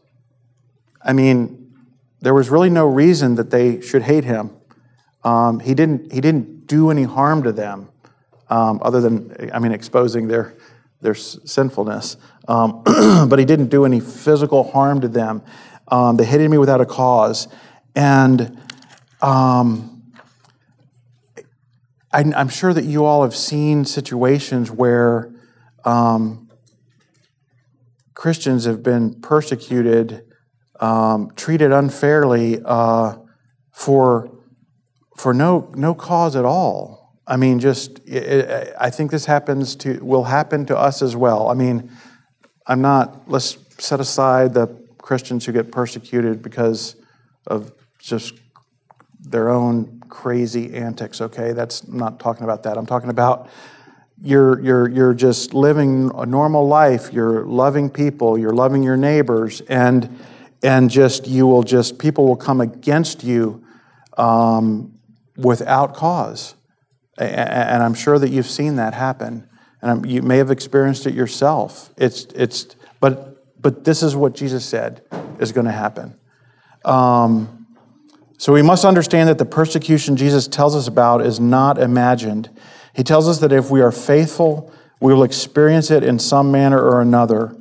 I 1.02 1.14
mean, 1.14 1.72
there 2.20 2.34
was 2.34 2.50
really 2.50 2.70
no 2.70 2.86
reason 2.86 3.36
that 3.36 3.50
they 3.50 3.80
should 3.80 4.02
hate 4.02 4.24
him. 4.24 4.50
Um, 5.24 5.60
he, 5.60 5.74
didn't, 5.74 6.12
he 6.12 6.20
didn't 6.20 6.66
do 6.66 6.90
any 6.90 7.04
harm 7.04 7.42
to 7.44 7.52
them 7.52 7.88
um, 8.52 8.80
other 8.82 9.00
than, 9.00 9.50
I 9.54 9.58
mean, 9.58 9.72
exposing 9.72 10.28
their, 10.28 10.54
their 11.00 11.14
sinfulness. 11.14 12.18
Um, 12.46 12.82
but 13.28 13.38
he 13.38 13.46
didn't 13.46 13.68
do 13.68 13.86
any 13.86 13.98
physical 13.98 14.70
harm 14.70 15.00
to 15.00 15.08
them. 15.08 15.42
Um, 15.88 16.18
they 16.18 16.26
hated 16.26 16.50
me 16.50 16.58
without 16.58 16.82
a 16.82 16.84
cause. 16.84 17.48
And 17.96 18.58
um, 19.22 20.12
I, 22.12 22.20
am 22.20 22.50
sure 22.50 22.74
that 22.74 22.84
you 22.84 23.06
all 23.06 23.22
have 23.22 23.34
seen 23.34 23.86
situations 23.86 24.70
where 24.70 25.32
um, 25.86 26.50
Christians 28.12 28.66
have 28.66 28.82
been 28.82 29.18
persecuted 29.22 30.26
um, 30.78 31.30
treated 31.36 31.72
unfairly 31.72 32.60
uh, 32.64 33.16
for 33.70 34.30
for 35.16 35.32
no 35.32 35.72
no 35.74 35.94
cause 35.94 36.34
at 36.34 36.44
all. 36.44 37.01
I 37.26 37.36
mean, 37.36 37.60
just 37.60 38.00
it, 38.06 38.74
I 38.78 38.90
think 38.90 39.10
this 39.10 39.26
happens 39.26 39.76
to 39.76 40.04
will 40.04 40.24
happen 40.24 40.66
to 40.66 40.76
us 40.76 41.02
as 41.02 41.14
well. 41.14 41.48
I 41.48 41.54
mean, 41.54 41.90
I'm 42.66 42.80
not. 42.80 43.28
Let's 43.28 43.58
set 43.78 44.00
aside 44.00 44.54
the 44.54 44.66
Christians 44.98 45.46
who 45.46 45.52
get 45.52 45.72
persecuted 45.72 46.42
because 46.42 46.96
of 47.46 47.72
just 47.98 48.34
their 49.20 49.50
own 49.50 50.00
crazy 50.08 50.74
antics, 50.74 51.20
okay? 51.20 51.52
That's 51.52 51.82
I'm 51.82 51.96
not 51.98 52.20
talking 52.20 52.44
about 52.44 52.64
that. 52.64 52.76
I'm 52.76 52.86
talking 52.86 53.10
about 53.10 53.48
you're, 54.22 54.60
you're, 54.60 54.88
you're 54.88 55.14
just 55.14 55.52
living 55.52 56.10
a 56.14 56.24
normal 56.24 56.68
life. 56.68 57.12
You're 57.12 57.44
loving 57.44 57.90
people. 57.90 58.38
You're 58.38 58.54
loving 58.54 58.82
your 58.82 58.96
neighbors. 58.96 59.60
And, 59.62 60.20
and 60.62 60.88
just, 60.88 61.26
you 61.26 61.46
will 61.46 61.64
just, 61.64 61.98
people 61.98 62.26
will 62.26 62.36
come 62.36 62.60
against 62.60 63.24
you 63.24 63.64
um, 64.16 64.96
without 65.36 65.94
cause. 65.94 66.54
And 67.30 67.82
I'm 67.82 67.94
sure 67.94 68.18
that 68.18 68.30
you've 68.30 68.46
seen 68.46 68.76
that 68.76 68.94
happen. 68.94 69.48
And 69.80 70.08
you 70.08 70.22
may 70.22 70.38
have 70.38 70.50
experienced 70.50 71.06
it 71.06 71.14
yourself. 71.14 71.90
It's, 71.96 72.24
it's, 72.34 72.76
but, 73.00 73.60
but 73.60 73.84
this 73.84 74.02
is 74.02 74.14
what 74.14 74.34
Jesus 74.34 74.64
said 74.64 75.02
is 75.40 75.52
going 75.52 75.66
to 75.66 75.72
happen. 75.72 76.16
Um, 76.84 77.66
so 78.38 78.52
we 78.52 78.62
must 78.62 78.84
understand 78.84 79.28
that 79.28 79.38
the 79.38 79.44
persecution 79.44 80.16
Jesus 80.16 80.48
tells 80.48 80.74
us 80.74 80.88
about 80.88 81.24
is 81.24 81.38
not 81.38 81.78
imagined. 81.78 82.50
He 82.94 83.02
tells 83.04 83.28
us 83.28 83.38
that 83.38 83.52
if 83.52 83.70
we 83.70 83.80
are 83.80 83.92
faithful, 83.92 84.72
we 85.00 85.12
will 85.14 85.22
experience 85.22 85.90
it 85.90 86.04
in 86.04 86.18
some 86.18 86.50
manner 86.50 86.80
or 86.80 87.00
another. 87.00 87.56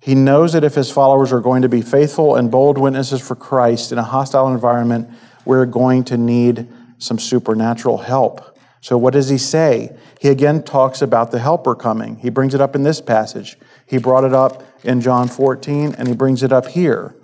He 0.00 0.14
knows 0.14 0.52
that 0.52 0.64
if 0.64 0.74
his 0.74 0.90
followers 0.90 1.32
are 1.32 1.40
going 1.40 1.62
to 1.62 1.68
be 1.68 1.80
faithful 1.80 2.34
and 2.34 2.50
bold 2.50 2.76
witnesses 2.76 3.26
for 3.26 3.34
Christ 3.34 3.92
in 3.92 3.98
a 3.98 4.02
hostile 4.02 4.48
environment, 4.48 5.08
we're 5.44 5.66
going 5.66 6.04
to 6.04 6.16
need 6.16 6.66
some 6.98 7.18
supernatural 7.18 7.98
help. 7.98 8.51
So, 8.82 8.98
what 8.98 9.12
does 9.12 9.28
he 9.28 9.38
say? 9.38 9.96
He 10.20 10.28
again 10.28 10.64
talks 10.64 11.00
about 11.00 11.30
the 11.30 11.38
helper 11.38 11.76
coming. 11.76 12.16
He 12.16 12.30
brings 12.30 12.52
it 12.52 12.60
up 12.60 12.74
in 12.74 12.82
this 12.82 13.00
passage. 13.00 13.56
He 13.86 13.96
brought 13.96 14.24
it 14.24 14.34
up 14.34 14.64
in 14.82 15.00
John 15.00 15.28
14, 15.28 15.94
and 15.96 16.08
he 16.08 16.14
brings 16.14 16.42
it 16.42 16.52
up 16.52 16.66
here. 16.66 17.14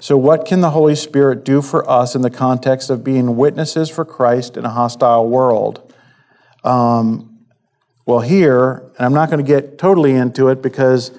So, 0.00 0.16
what 0.16 0.44
can 0.44 0.62
the 0.62 0.70
Holy 0.70 0.96
Spirit 0.96 1.44
do 1.44 1.62
for 1.62 1.88
us 1.88 2.16
in 2.16 2.22
the 2.22 2.30
context 2.30 2.90
of 2.90 3.04
being 3.04 3.36
witnesses 3.36 3.88
for 3.88 4.04
Christ 4.04 4.56
in 4.56 4.64
a 4.64 4.70
hostile 4.70 5.28
world? 5.28 5.94
Um, 6.64 7.38
well, 8.04 8.20
here, 8.20 8.90
and 8.98 9.06
I'm 9.06 9.14
not 9.14 9.30
going 9.30 9.44
to 9.44 9.48
get 9.48 9.78
totally 9.78 10.12
into 10.12 10.48
it 10.48 10.60
because 10.60 11.16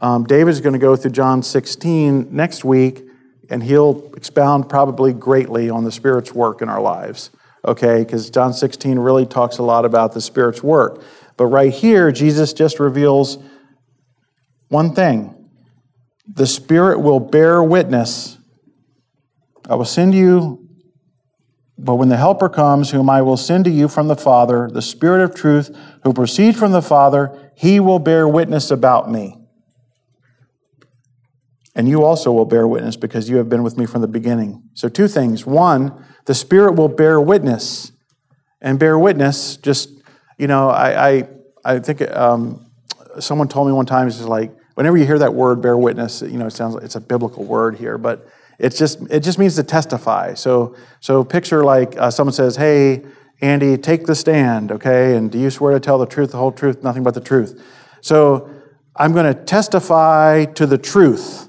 um, 0.00 0.24
David's 0.24 0.60
going 0.60 0.72
to 0.72 0.80
go 0.80 0.96
through 0.96 1.12
John 1.12 1.44
16 1.44 2.34
next 2.34 2.64
week, 2.64 3.04
and 3.48 3.62
he'll 3.62 4.10
expound 4.16 4.68
probably 4.68 5.12
greatly 5.12 5.70
on 5.70 5.84
the 5.84 5.92
Spirit's 5.92 6.34
work 6.34 6.60
in 6.60 6.68
our 6.68 6.80
lives, 6.80 7.30
okay? 7.64 8.04
Because 8.04 8.30
John 8.30 8.52
16 8.52 8.98
really 8.98 9.26
talks 9.26 9.58
a 9.58 9.62
lot 9.62 9.84
about 9.84 10.12
the 10.12 10.20
Spirit's 10.20 10.62
work. 10.62 11.02
But 11.36 11.46
right 11.46 11.72
here, 11.72 12.10
Jesus 12.12 12.52
just 12.52 12.80
reveals 12.80 13.38
one 14.68 14.94
thing 14.94 15.34
the 16.26 16.46
Spirit 16.46 17.00
will 17.00 17.20
bear 17.20 17.62
witness. 17.62 18.38
I 19.68 19.74
will 19.76 19.84
send 19.84 20.14
you 20.14 20.68
but 21.78 21.94
when 21.94 22.08
the 22.08 22.16
Helper 22.16 22.48
comes, 22.48 22.90
whom 22.90 23.08
I 23.08 23.22
will 23.22 23.36
send 23.36 23.64
to 23.66 23.70
you 23.70 23.86
from 23.86 24.08
the 24.08 24.16
Father, 24.16 24.68
the 24.68 24.82
Spirit 24.82 25.22
of 25.22 25.34
truth, 25.34 25.74
who 26.02 26.12
proceeds 26.12 26.58
from 26.58 26.72
the 26.72 26.82
Father, 26.82 27.52
he 27.54 27.78
will 27.78 28.00
bear 28.00 28.26
witness 28.26 28.72
about 28.72 29.08
me. 29.10 29.36
And 31.76 31.88
you 31.88 32.02
also 32.02 32.32
will 32.32 32.44
bear 32.44 32.66
witness 32.66 32.96
because 32.96 33.30
you 33.30 33.36
have 33.36 33.48
been 33.48 33.62
with 33.62 33.78
me 33.78 33.86
from 33.86 34.00
the 34.00 34.08
beginning. 34.08 34.64
So, 34.74 34.88
two 34.88 35.06
things. 35.06 35.46
One, 35.46 36.04
the 36.28 36.34
Spirit 36.34 36.72
will 36.72 36.88
bear 36.88 37.18
witness. 37.18 37.90
And 38.60 38.78
bear 38.78 38.98
witness, 38.98 39.56
just, 39.56 39.88
you 40.36 40.46
know, 40.46 40.68
I, 40.68 41.08
I, 41.08 41.28
I 41.64 41.78
think 41.78 42.02
um, 42.10 42.66
someone 43.18 43.48
told 43.48 43.66
me 43.66 43.72
one 43.72 43.86
time, 43.86 44.08
it's 44.08 44.20
like, 44.20 44.54
whenever 44.74 44.98
you 44.98 45.06
hear 45.06 45.18
that 45.20 45.32
word, 45.32 45.62
bear 45.62 45.78
witness, 45.78 46.20
you 46.20 46.36
know, 46.36 46.44
it 46.44 46.52
sounds 46.52 46.74
like 46.74 46.84
it's 46.84 46.96
a 46.96 47.00
biblical 47.00 47.44
word 47.44 47.76
here, 47.76 47.96
but 47.96 48.28
it's 48.58 48.76
just, 48.76 49.00
it 49.10 49.20
just 49.20 49.38
means 49.38 49.56
to 49.56 49.62
testify. 49.62 50.34
So, 50.34 50.76
so 51.00 51.24
picture 51.24 51.64
like 51.64 51.96
uh, 51.96 52.10
someone 52.10 52.34
says, 52.34 52.56
hey, 52.56 53.06
Andy, 53.40 53.78
take 53.78 54.04
the 54.04 54.14
stand, 54.14 54.70
okay? 54.70 55.16
And 55.16 55.32
do 55.32 55.38
you 55.38 55.48
swear 55.48 55.72
to 55.72 55.80
tell 55.80 55.96
the 55.96 56.04
truth, 56.04 56.32
the 56.32 56.36
whole 56.36 56.52
truth, 56.52 56.82
nothing 56.82 57.04
but 57.04 57.14
the 57.14 57.22
truth? 57.22 57.64
So 58.02 58.50
I'm 58.94 59.14
going 59.14 59.34
to 59.34 59.44
testify 59.44 60.44
to 60.44 60.66
the 60.66 60.76
truth, 60.76 61.48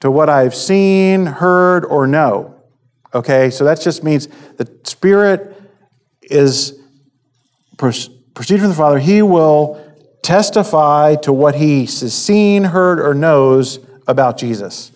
to 0.00 0.10
what 0.10 0.30
I've 0.30 0.54
seen, 0.54 1.26
heard, 1.26 1.84
or 1.84 2.06
know. 2.06 2.55
Okay? 3.16 3.50
So 3.50 3.64
that 3.64 3.80
just 3.80 4.04
means 4.04 4.28
the 4.58 4.70
Spirit 4.84 5.60
is 6.22 6.78
proceeding 7.78 8.58
from 8.60 8.68
the 8.68 8.74
Father. 8.74 8.98
He 8.98 9.22
will 9.22 9.82
testify 10.22 11.14
to 11.16 11.32
what 11.32 11.54
he 11.54 11.80
has 11.80 12.12
seen, 12.12 12.64
heard, 12.64 13.00
or 13.00 13.14
knows 13.14 13.78
about 14.06 14.36
Jesus. 14.38 14.92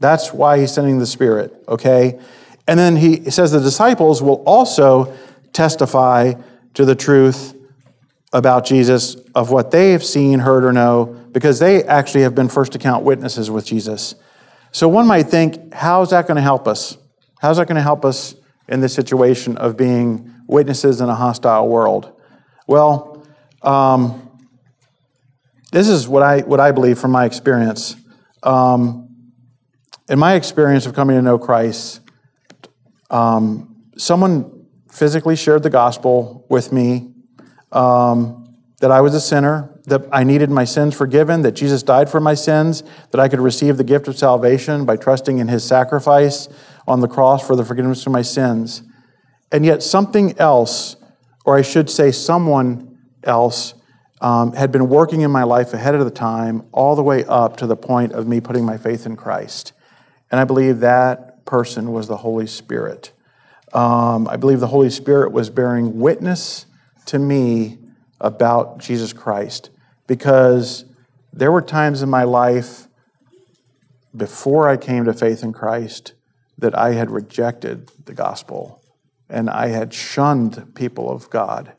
That's 0.00 0.32
why 0.32 0.58
he's 0.58 0.72
sending 0.72 0.98
the 0.98 1.06
Spirit, 1.06 1.54
okay? 1.68 2.18
And 2.66 2.78
then 2.78 2.96
he 2.96 3.30
says 3.30 3.52
the 3.52 3.60
disciples 3.60 4.22
will 4.22 4.42
also 4.44 5.16
testify 5.52 6.34
to 6.74 6.84
the 6.84 6.94
truth 6.94 7.54
about 8.32 8.64
Jesus 8.64 9.16
of 9.34 9.50
what 9.50 9.70
they 9.70 9.92
have 9.92 10.04
seen, 10.04 10.40
heard, 10.40 10.64
or 10.64 10.72
know, 10.72 11.04
because 11.32 11.58
they 11.58 11.84
actually 11.84 12.22
have 12.22 12.34
been 12.34 12.48
first 12.48 12.74
account 12.74 13.04
witnesses 13.04 13.50
with 13.50 13.64
Jesus. 13.64 14.14
So 14.72 14.88
one 14.88 15.06
might 15.06 15.24
think, 15.24 15.72
how's 15.72 16.10
that 16.10 16.26
going 16.26 16.36
to 16.36 16.42
help 16.42 16.66
us? 16.66 16.96
How's 17.42 17.56
that 17.56 17.66
going 17.66 17.74
to 17.74 17.82
help 17.82 18.04
us 18.04 18.36
in 18.68 18.80
this 18.80 18.94
situation 18.94 19.56
of 19.56 19.76
being 19.76 20.32
witnesses 20.46 21.00
in 21.00 21.08
a 21.08 21.14
hostile 21.16 21.66
world? 21.66 22.20
Well, 22.68 23.26
um, 23.62 24.38
this 25.72 25.88
is 25.88 26.06
what 26.06 26.22
I, 26.22 26.42
what 26.42 26.60
I 26.60 26.70
believe 26.70 27.00
from 27.00 27.10
my 27.10 27.24
experience. 27.24 27.96
Um, 28.44 29.32
in 30.08 30.20
my 30.20 30.34
experience 30.34 30.86
of 30.86 30.94
coming 30.94 31.16
to 31.16 31.22
know 31.22 31.36
Christ, 31.36 32.00
um, 33.10 33.74
someone 33.96 34.68
physically 34.88 35.34
shared 35.34 35.64
the 35.64 35.70
gospel 35.70 36.46
with 36.48 36.70
me 36.70 37.12
um, 37.72 38.56
that 38.78 38.92
I 38.92 39.00
was 39.00 39.16
a 39.16 39.20
sinner, 39.20 39.71
that 39.86 40.06
I 40.12 40.24
needed 40.24 40.50
my 40.50 40.64
sins 40.64 40.94
forgiven, 40.94 41.42
that 41.42 41.52
Jesus 41.52 41.82
died 41.82 42.08
for 42.08 42.20
my 42.20 42.34
sins, 42.34 42.82
that 43.10 43.20
I 43.20 43.28
could 43.28 43.40
receive 43.40 43.76
the 43.76 43.84
gift 43.84 44.08
of 44.08 44.16
salvation 44.16 44.84
by 44.84 44.96
trusting 44.96 45.38
in 45.38 45.48
his 45.48 45.64
sacrifice 45.64 46.48
on 46.86 47.00
the 47.00 47.08
cross 47.08 47.46
for 47.46 47.56
the 47.56 47.64
forgiveness 47.64 48.06
of 48.06 48.12
my 48.12 48.22
sins. 48.22 48.82
And 49.50 49.66
yet, 49.66 49.82
something 49.82 50.38
else, 50.38 50.96
or 51.44 51.58
I 51.58 51.62
should 51.62 51.90
say, 51.90 52.12
someone 52.12 52.98
else, 53.24 53.74
um, 54.20 54.52
had 54.52 54.70
been 54.70 54.88
working 54.88 55.22
in 55.22 55.30
my 55.32 55.42
life 55.42 55.74
ahead 55.74 55.96
of 55.96 56.04
the 56.04 56.10
time, 56.10 56.64
all 56.70 56.94
the 56.94 57.02
way 57.02 57.24
up 57.24 57.56
to 57.56 57.66
the 57.66 57.76
point 57.76 58.12
of 58.12 58.26
me 58.26 58.40
putting 58.40 58.64
my 58.64 58.78
faith 58.78 59.04
in 59.04 59.16
Christ. 59.16 59.72
And 60.30 60.40
I 60.40 60.44
believe 60.44 60.80
that 60.80 61.44
person 61.44 61.92
was 61.92 62.06
the 62.06 62.18
Holy 62.18 62.46
Spirit. 62.46 63.12
Um, 63.72 64.28
I 64.28 64.36
believe 64.36 64.60
the 64.60 64.68
Holy 64.68 64.90
Spirit 64.90 65.32
was 65.32 65.50
bearing 65.50 65.98
witness 65.98 66.66
to 67.06 67.18
me 67.18 67.78
about 68.20 68.78
Jesus 68.78 69.12
Christ 69.12 69.70
because 70.06 70.84
there 71.32 71.52
were 71.52 71.62
times 71.62 72.02
in 72.02 72.10
my 72.10 72.24
life 72.24 72.88
before 74.14 74.68
I 74.68 74.76
came 74.76 75.04
to 75.04 75.12
faith 75.12 75.42
in 75.42 75.52
Christ 75.52 76.14
that 76.58 76.76
I 76.76 76.92
had 76.92 77.10
rejected 77.10 77.90
the 78.04 78.12
gospel 78.12 78.82
and 79.28 79.48
I 79.48 79.68
had 79.68 79.94
shunned 79.94 80.74
people 80.74 81.10
of 81.10 81.30
God. 81.30 81.72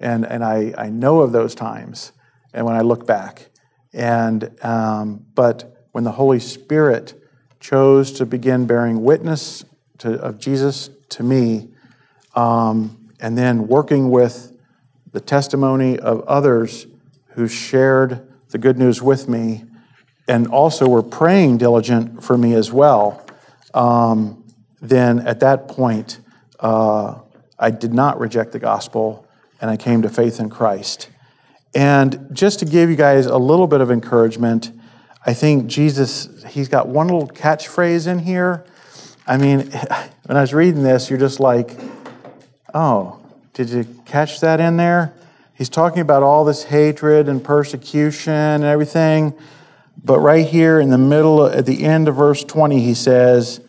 And, 0.00 0.26
and 0.26 0.44
I, 0.44 0.74
I 0.76 0.90
know 0.90 1.20
of 1.20 1.32
those 1.32 1.54
times 1.54 2.12
and 2.52 2.66
when 2.66 2.74
I 2.74 2.80
look 2.80 3.06
back. 3.06 3.50
And, 3.92 4.50
um, 4.64 5.24
but 5.34 5.86
when 5.92 6.04
the 6.04 6.12
Holy 6.12 6.40
Spirit 6.40 7.14
chose 7.60 8.12
to 8.12 8.26
begin 8.26 8.66
bearing 8.66 9.02
witness 9.02 9.64
to, 9.98 10.20
of 10.20 10.38
Jesus 10.38 10.90
to 11.10 11.22
me, 11.22 11.68
um, 12.34 13.10
and 13.20 13.38
then 13.38 13.66
working 13.66 14.10
with 14.10 14.52
the 15.12 15.20
testimony 15.20 15.98
of 15.98 16.20
others 16.22 16.86
who 17.36 17.46
shared 17.46 18.26
the 18.48 18.58
good 18.58 18.78
news 18.78 19.02
with 19.02 19.28
me, 19.28 19.64
and 20.26 20.48
also 20.48 20.88
were 20.88 21.02
praying 21.02 21.58
diligent 21.58 22.24
for 22.24 22.36
me 22.36 22.54
as 22.54 22.72
well. 22.72 23.24
Um, 23.74 24.42
then 24.80 25.20
at 25.20 25.40
that 25.40 25.68
point, 25.68 26.18
uh, 26.58 27.20
I 27.58 27.70
did 27.70 27.92
not 27.92 28.18
reject 28.18 28.52
the 28.52 28.58
gospel, 28.58 29.28
and 29.60 29.70
I 29.70 29.76
came 29.76 30.02
to 30.02 30.08
faith 30.08 30.40
in 30.40 30.48
Christ. 30.48 31.10
And 31.74 32.28
just 32.32 32.60
to 32.60 32.64
give 32.64 32.88
you 32.88 32.96
guys 32.96 33.26
a 33.26 33.36
little 33.36 33.66
bit 33.66 33.82
of 33.82 33.90
encouragement, 33.90 34.72
I 35.26 35.34
think 35.34 35.66
Jesus, 35.66 36.42
he's 36.48 36.68
got 36.68 36.88
one 36.88 37.08
little 37.08 37.28
catchphrase 37.28 38.06
in 38.06 38.18
here. 38.18 38.64
I 39.26 39.36
mean, 39.36 39.70
when 40.24 40.38
I 40.38 40.40
was 40.40 40.54
reading 40.54 40.82
this, 40.82 41.10
you're 41.10 41.18
just 41.18 41.38
like, 41.38 41.78
oh, 42.72 43.20
did 43.52 43.68
you 43.68 43.84
catch 44.06 44.40
that 44.40 44.58
in 44.58 44.78
there? 44.78 45.12
He's 45.56 45.70
talking 45.70 46.00
about 46.00 46.22
all 46.22 46.44
this 46.44 46.64
hatred 46.64 47.28
and 47.28 47.42
persecution 47.42 48.32
and 48.32 48.64
everything. 48.64 49.34
But 50.04 50.20
right 50.20 50.46
here 50.46 50.78
in 50.78 50.90
the 50.90 50.98
middle, 50.98 51.46
at 51.46 51.64
the 51.64 51.84
end 51.84 52.08
of 52.08 52.16
verse 52.16 52.44
20, 52.44 52.80
he 52.80 52.92
says, 52.92 53.60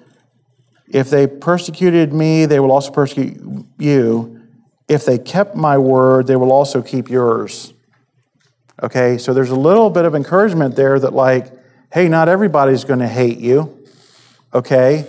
If 0.89 1.09
they 1.09 1.27
persecuted 1.27 2.11
me, 2.11 2.45
they 2.45 2.59
will 2.59 2.73
also 2.73 2.91
persecute 2.91 3.65
you. 3.77 4.41
If 4.89 5.05
they 5.05 5.17
kept 5.17 5.55
my 5.55 5.77
word, 5.77 6.27
they 6.27 6.35
will 6.35 6.51
also 6.51 6.81
keep 6.81 7.09
yours. 7.09 7.73
Okay, 8.83 9.17
so 9.17 9.33
there's 9.33 9.49
a 9.49 9.55
little 9.55 9.89
bit 9.89 10.03
of 10.03 10.13
encouragement 10.13 10.75
there 10.75 10.99
that, 10.99 11.13
like, 11.13 11.51
hey, 11.91 12.09
not 12.09 12.27
everybody's 12.27 12.83
going 12.83 12.99
to 12.99 13.07
hate 13.07 13.39
you. 13.39 13.87
Okay, 14.53 15.07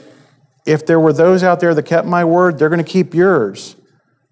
if 0.65 0.87
there 0.87 1.01
were 1.01 1.13
those 1.13 1.43
out 1.43 1.59
there 1.59 1.75
that 1.75 1.83
kept 1.85 2.07
my 2.07 2.25
word, 2.25 2.59
they're 2.59 2.69
going 2.69 2.85
to 2.85 2.91
keep 2.91 3.15
yours. 3.15 3.75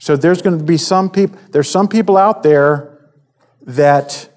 So 0.07 0.16
there's 0.16 0.40
going 0.40 0.57
to 0.57 0.62
be 0.62 0.76
some 0.76 1.11
people, 1.11 1.36
there's 1.50 1.68
some 1.68 1.88
people 1.88 2.16
out 2.16 2.44
there 2.44 2.96
that 3.62 4.28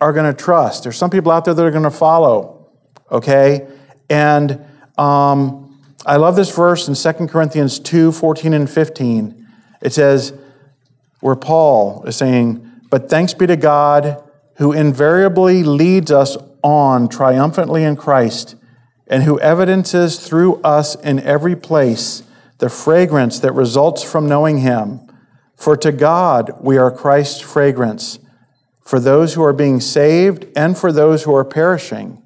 are 0.00 0.12
going 0.12 0.32
to 0.32 0.44
trust. 0.44 0.84
There's 0.84 0.96
some 0.96 1.10
people 1.10 1.32
out 1.32 1.44
there 1.44 1.54
that 1.54 1.64
are 1.64 1.72
going 1.72 1.82
to 1.82 1.90
follow, 1.90 2.70
okay? 3.10 3.66
And 4.08 4.64
um, 4.96 5.82
I 6.06 6.18
love 6.18 6.36
this 6.36 6.54
verse 6.54 6.86
in 6.86 6.94
2 6.94 7.26
Corinthians 7.26 7.80
2 7.80 8.12
14 8.12 8.52
and 8.52 8.70
15. 8.70 9.48
It 9.80 9.92
says, 9.92 10.34
where 11.18 11.34
Paul 11.34 12.04
is 12.04 12.14
saying, 12.14 12.64
But 12.88 13.10
thanks 13.10 13.34
be 13.34 13.48
to 13.48 13.56
God 13.56 14.22
who 14.58 14.70
invariably 14.70 15.64
leads 15.64 16.12
us 16.12 16.36
on 16.62 17.08
triumphantly 17.08 17.82
in 17.82 17.96
Christ 17.96 18.54
and 19.08 19.24
who 19.24 19.40
evidences 19.40 20.20
through 20.20 20.62
us 20.62 20.94
in 20.94 21.18
every 21.18 21.56
place 21.56 22.22
the 22.62 22.68
fragrance 22.68 23.40
that 23.40 23.50
results 23.54 24.04
from 24.04 24.28
knowing 24.28 24.58
him. 24.58 25.00
For 25.56 25.76
to 25.78 25.90
God 25.90 26.52
we 26.60 26.78
are 26.78 26.92
Christ's 26.92 27.40
fragrance, 27.40 28.20
for 28.84 29.00
those 29.00 29.34
who 29.34 29.42
are 29.42 29.52
being 29.52 29.80
saved 29.80 30.46
and 30.54 30.78
for 30.78 30.92
those 30.92 31.24
who 31.24 31.34
are 31.34 31.44
perishing. 31.44 32.22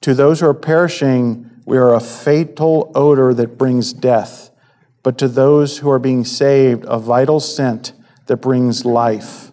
To 0.00 0.14
those 0.14 0.40
who 0.40 0.48
are 0.48 0.54
perishing, 0.54 1.48
we 1.64 1.78
are 1.78 1.94
a 1.94 2.00
fatal 2.00 2.90
odor 2.96 3.32
that 3.34 3.56
brings 3.56 3.92
death, 3.92 4.50
but 5.04 5.16
to 5.18 5.28
those 5.28 5.78
who 5.78 5.92
are 5.92 6.00
being 6.00 6.24
saved, 6.24 6.84
a 6.88 6.98
vital 6.98 7.38
scent 7.38 7.92
that 8.26 8.38
brings 8.38 8.84
life. 8.84 9.52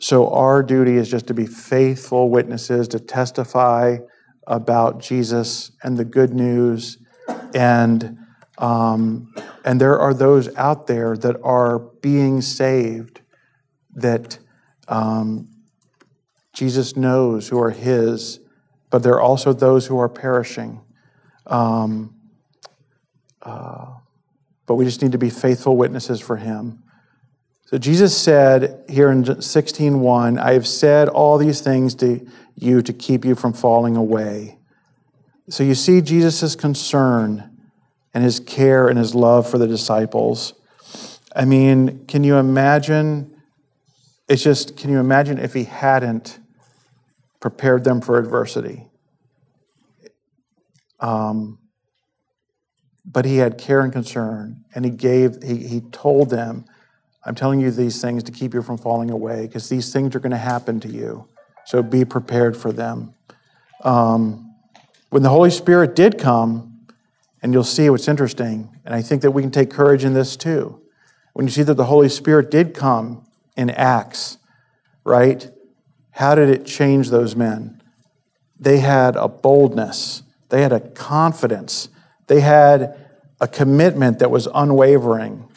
So, 0.00 0.28
our 0.30 0.64
duty 0.64 0.96
is 0.96 1.08
just 1.08 1.28
to 1.28 1.34
be 1.34 1.46
faithful 1.46 2.30
witnesses, 2.30 2.88
to 2.88 2.98
testify 2.98 3.98
about 4.50 4.98
Jesus 4.98 5.70
and 5.82 5.96
the 5.96 6.04
good 6.04 6.34
news. 6.34 6.98
And, 7.54 8.18
um, 8.58 9.32
and 9.64 9.80
there 9.80 9.98
are 9.98 10.12
those 10.12 10.54
out 10.56 10.88
there 10.88 11.16
that 11.16 11.40
are 11.42 11.78
being 11.78 12.42
saved 12.42 13.20
that 13.94 14.40
um, 14.88 15.48
Jesus 16.52 16.96
knows 16.96 17.48
who 17.48 17.60
are 17.60 17.70
His, 17.70 18.40
but 18.90 19.04
there 19.04 19.14
are 19.14 19.20
also 19.20 19.52
those 19.52 19.86
who 19.86 19.98
are 20.00 20.08
perishing. 20.08 20.80
Um, 21.46 22.16
uh, 23.42 23.86
but 24.66 24.74
we 24.74 24.84
just 24.84 25.00
need 25.00 25.12
to 25.12 25.18
be 25.18 25.30
faithful 25.30 25.76
witnesses 25.76 26.20
for 26.20 26.36
Him. 26.36 26.82
So 27.66 27.78
Jesus 27.78 28.16
said 28.16 28.84
here 28.88 29.12
in 29.12 29.22
16:1, 29.22 30.40
I 30.40 30.54
have 30.54 30.66
said 30.66 31.08
all 31.08 31.38
these 31.38 31.60
things 31.60 31.94
to 31.96 32.26
you 32.56 32.82
to 32.82 32.92
keep 32.92 33.24
you 33.24 33.34
from 33.34 33.52
falling 33.52 33.96
away. 33.96 34.58
So 35.48 35.64
you 35.64 35.74
see 35.74 36.00
Jesus' 36.00 36.54
concern 36.54 37.50
and 38.14 38.24
his 38.24 38.40
care 38.40 38.88
and 38.88 38.98
his 38.98 39.14
love 39.14 39.48
for 39.48 39.58
the 39.58 39.66
disciples. 39.66 40.54
I 41.34 41.44
mean, 41.44 42.06
can 42.06 42.24
you 42.24 42.36
imagine? 42.36 43.34
It's 44.28 44.42
just, 44.42 44.76
can 44.76 44.90
you 44.90 44.98
imagine 44.98 45.38
if 45.38 45.54
he 45.54 45.64
hadn't 45.64 46.38
prepared 47.40 47.84
them 47.84 48.00
for 48.00 48.18
adversity? 48.18 48.86
Um, 51.00 51.58
but 53.04 53.24
he 53.24 53.38
had 53.38 53.58
care 53.58 53.80
and 53.80 53.92
concern, 53.92 54.64
and 54.74 54.84
he 54.84 54.90
gave, 54.90 55.42
he, 55.42 55.56
he 55.66 55.80
told 55.80 56.30
them, 56.30 56.64
I'm 57.24 57.34
telling 57.34 57.60
you 57.60 57.70
these 57.70 58.00
things 58.00 58.22
to 58.24 58.32
keep 58.32 58.54
you 58.54 58.62
from 58.62 58.78
falling 58.78 59.10
away 59.10 59.46
because 59.46 59.68
these 59.68 59.92
things 59.92 60.14
are 60.14 60.20
going 60.20 60.30
to 60.30 60.36
happen 60.38 60.80
to 60.80 60.88
you. 60.88 61.28
So 61.70 61.84
be 61.84 62.04
prepared 62.04 62.56
for 62.56 62.72
them. 62.72 63.14
Um, 63.84 64.56
when 65.10 65.22
the 65.22 65.28
Holy 65.28 65.50
Spirit 65.50 65.94
did 65.94 66.18
come, 66.18 66.80
and 67.42 67.52
you'll 67.52 67.62
see 67.62 67.88
what's 67.88 68.08
interesting, 68.08 68.76
and 68.84 68.92
I 68.92 69.02
think 69.02 69.22
that 69.22 69.30
we 69.30 69.40
can 69.40 69.52
take 69.52 69.70
courage 69.70 70.04
in 70.04 70.12
this 70.12 70.36
too. 70.36 70.82
When 71.32 71.46
you 71.46 71.52
see 71.52 71.62
that 71.62 71.74
the 71.74 71.84
Holy 71.84 72.08
Spirit 72.08 72.50
did 72.50 72.74
come 72.74 73.24
in 73.56 73.70
Acts, 73.70 74.38
right? 75.04 75.48
How 76.10 76.34
did 76.34 76.48
it 76.48 76.66
change 76.66 77.10
those 77.10 77.36
men? 77.36 77.80
They 78.58 78.80
had 78.80 79.14
a 79.14 79.28
boldness, 79.28 80.24
they 80.48 80.62
had 80.62 80.72
a 80.72 80.80
confidence, 80.80 81.88
they 82.26 82.40
had 82.40 82.98
a 83.40 83.46
commitment 83.46 84.18
that 84.18 84.32
was 84.32 84.48
unwavering. 84.52 85.48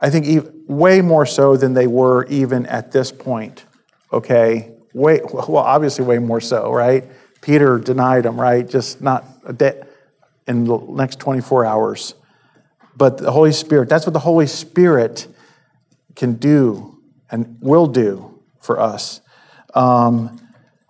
I 0.00 0.08
think 0.08 0.48
way 0.66 1.02
more 1.02 1.26
so 1.26 1.58
than 1.58 1.74
they 1.74 1.86
were 1.86 2.24
even 2.24 2.64
at 2.64 2.90
this 2.90 3.12
point. 3.12 3.66
Okay, 4.10 4.72
way 4.92 5.20
well, 5.32 5.56
obviously 5.58 6.04
way 6.04 6.18
more 6.18 6.40
so, 6.40 6.72
right? 6.72 7.04
Peter 7.40 7.78
denied 7.78 8.26
him, 8.26 8.40
right? 8.40 8.68
Just 8.68 9.00
not 9.00 9.24
a 9.44 9.52
day 9.52 9.80
in 10.46 10.64
the 10.64 10.78
next 10.78 11.20
24 11.20 11.64
hours. 11.64 12.14
But 12.96 13.18
the 13.18 13.30
Holy 13.30 13.52
Spirit, 13.52 13.88
that's 13.88 14.06
what 14.06 14.12
the 14.12 14.18
Holy 14.18 14.46
Spirit 14.46 15.28
can 16.16 16.34
do 16.34 16.98
and 17.30 17.58
will 17.60 17.86
do 17.86 18.40
for 18.60 18.80
us. 18.80 19.20
Um, 19.74 20.40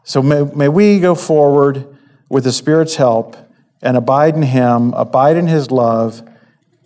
so 0.05 0.23
may, 0.23 0.43
may 0.43 0.69
we 0.69 1.01
go 1.01 1.15
forward 1.15 1.87
with 2.31 2.45
the 2.45 2.53
Spirit's 2.53 2.97
help 2.97 3.37
and 3.83 3.97
abide 3.97 4.35
in 4.37 4.43
Him, 4.43 4.95
abide 4.95 5.37
in 5.37 5.47
His 5.47 5.71
love 5.71 6.23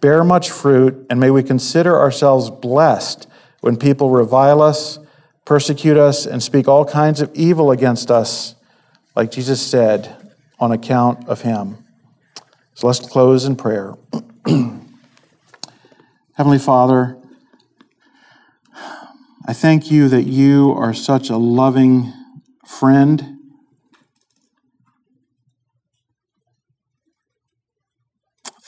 bear 0.02 0.24
much 0.24 0.50
fruit, 0.50 1.06
and 1.08 1.18
may 1.18 1.30
we 1.30 1.42
consider 1.42 1.98
ourselves 1.98 2.50
blessed 2.50 3.26
when 3.60 3.76
people 3.76 4.10
revile 4.10 4.60
us, 4.60 4.98
persecute 5.44 5.96
us, 5.96 6.26
and 6.26 6.42
speak 6.42 6.68
all 6.68 6.84
kinds 6.84 7.20
of 7.20 7.30
evil 7.34 7.70
against 7.70 8.10
us, 8.10 8.54
like 9.16 9.30
Jesus 9.30 9.60
said, 9.60 10.32
on 10.58 10.72
account 10.72 11.28
of 11.28 11.42
him. 11.42 11.84
So 12.74 12.86
let's 12.86 13.00
close 13.00 13.44
in 13.44 13.56
prayer. 13.56 13.94
Heavenly 16.36 16.58
Father, 16.58 17.18
I 19.46 19.52
thank 19.52 19.90
you 19.90 20.08
that 20.08 20.22
you 20.22 20.72
are 20.72 20.94
such 20.94 21.28
a 21.28 21.36
loving 21.36 22.12
friend 22.66 23.32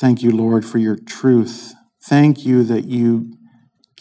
Thank 0.04 0.22
you, 0.22 0.32
Lord, 0.32 0.66
for 0.66 0.76
your 0.76 0.96
truth. 0.96 1.72
Thank 2.02 2.44
you 2.44 2.62
that 2.64 2.84
you 2.84 3.38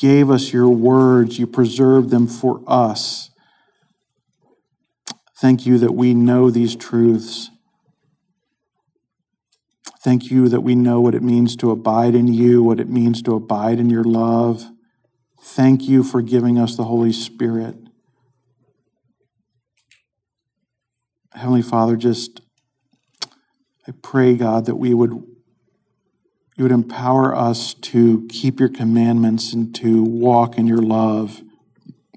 gave 0.03 0.29
us 0.29 0.51
your 0.51 0.67
words, 0.67 1.39
you 1.39 1.47
preserved 1.47 2.09
them 2.09 2.27
for 2.27 2.61
us. 2.67 3.29
Thank 5.37 5.65
you 5.65 5.77
that 5.77 5.93
we 5.93 6.13
know 6.13 6.51
these 6.51 6.75
truths. 6.75 7.49
Thank 10.01 10.29
you 10.29 10.49
that 10.49 10.59
we 10.59 10.75
know 10.75 10.99
what 10.99 11.15
it 11.15 11.23
means 11.23 11.55
to 11.55 11.71
abide 11.71 12.15
in 12.15 12.27
you, 12.27 12.61
what 12.61 12.81
it 12.81 12.89
means 12.89 13.21
to 13.21 13.33
abide 13.33 13.79
in 13.79 13.89
your 13.89 14.03
love. 14.03 14.69
Thank 15.41 15.83
you 15.83 16.03
for 16.03 16.21
giving 16.21 16.59
us 16.59 16.75
the 16.75 16.83
Holy 16.83 17.13
Spirit. 17.13 17.77
Heavenly 21.31 21.61
Father, 21.61 21.95
just 21.95 22.41
I 23.87 23.93
pray, 24.01 24.35
God, 24.35 24.65
that 24.65 24.75
we 24.75 24.93
would 24.93 25.32
you 26.55 26.63
would 26.63 26.71
empower 26.71 27.35
us 27.35 27.73
to 27.73 28.27
keep 28.27 28.59
your 28.59 28.69
commandments 28.69 29.53
and 29.53 29.73
to 29.75 30.03
walk 30.03 30.57
in 30.57 30.67
your 30.67 30.81
love, 30.81 31.41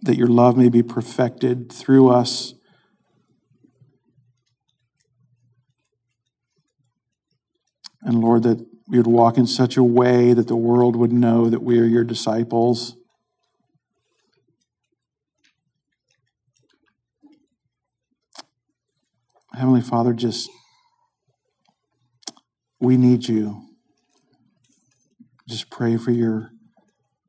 that 0.02 0.16
your 0.16 0.28
love 0.28 0.56
may 0.56 0.68
be 0.68 0.82
perfected 0.82 1.72
through 1.72 2.10
us. 2.10 2.54
And 8.02 8.20
Lord, 8.20 8.42
that 8.42 8.64
we 8.88 8.98
would 8.98 9.06
walk 9.06 9.36
in 9.36 9.46
such 9.46 9.76
a 9.76 9.82
way 9.82 10.32
that 10.32 10.48
the 10.48 10.56
world 10.56 10.96
would 10.96 11.12
know 11.12 11.48
that 11.48 11.62
we 11.62 11.80
are 11.80 11.84
your 11.84 12.04
disciples. 12.04 12.94
Heavenly 19.54 19.80
Father, 19.80 20.12
just 20.12 20.50
we 22.78 22.98
need 22.98 23.26
you 23.26 23.65
just 25.48 25.70
pray 25.70 25.96
for 25.96 26.10
your 26.10 26.50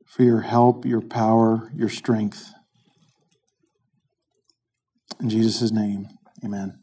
for 0.06 0.22
your 0.22 0.40
help, 0.40 0.86
your 0.86 1.02
power, 1.02 1.70
your 1.74 1.88
strength. 1.88 2.52
In 5.20 5.28
Jesus' 5.28 5.70
name, 5.70 6.08
amen. 6.44 6.78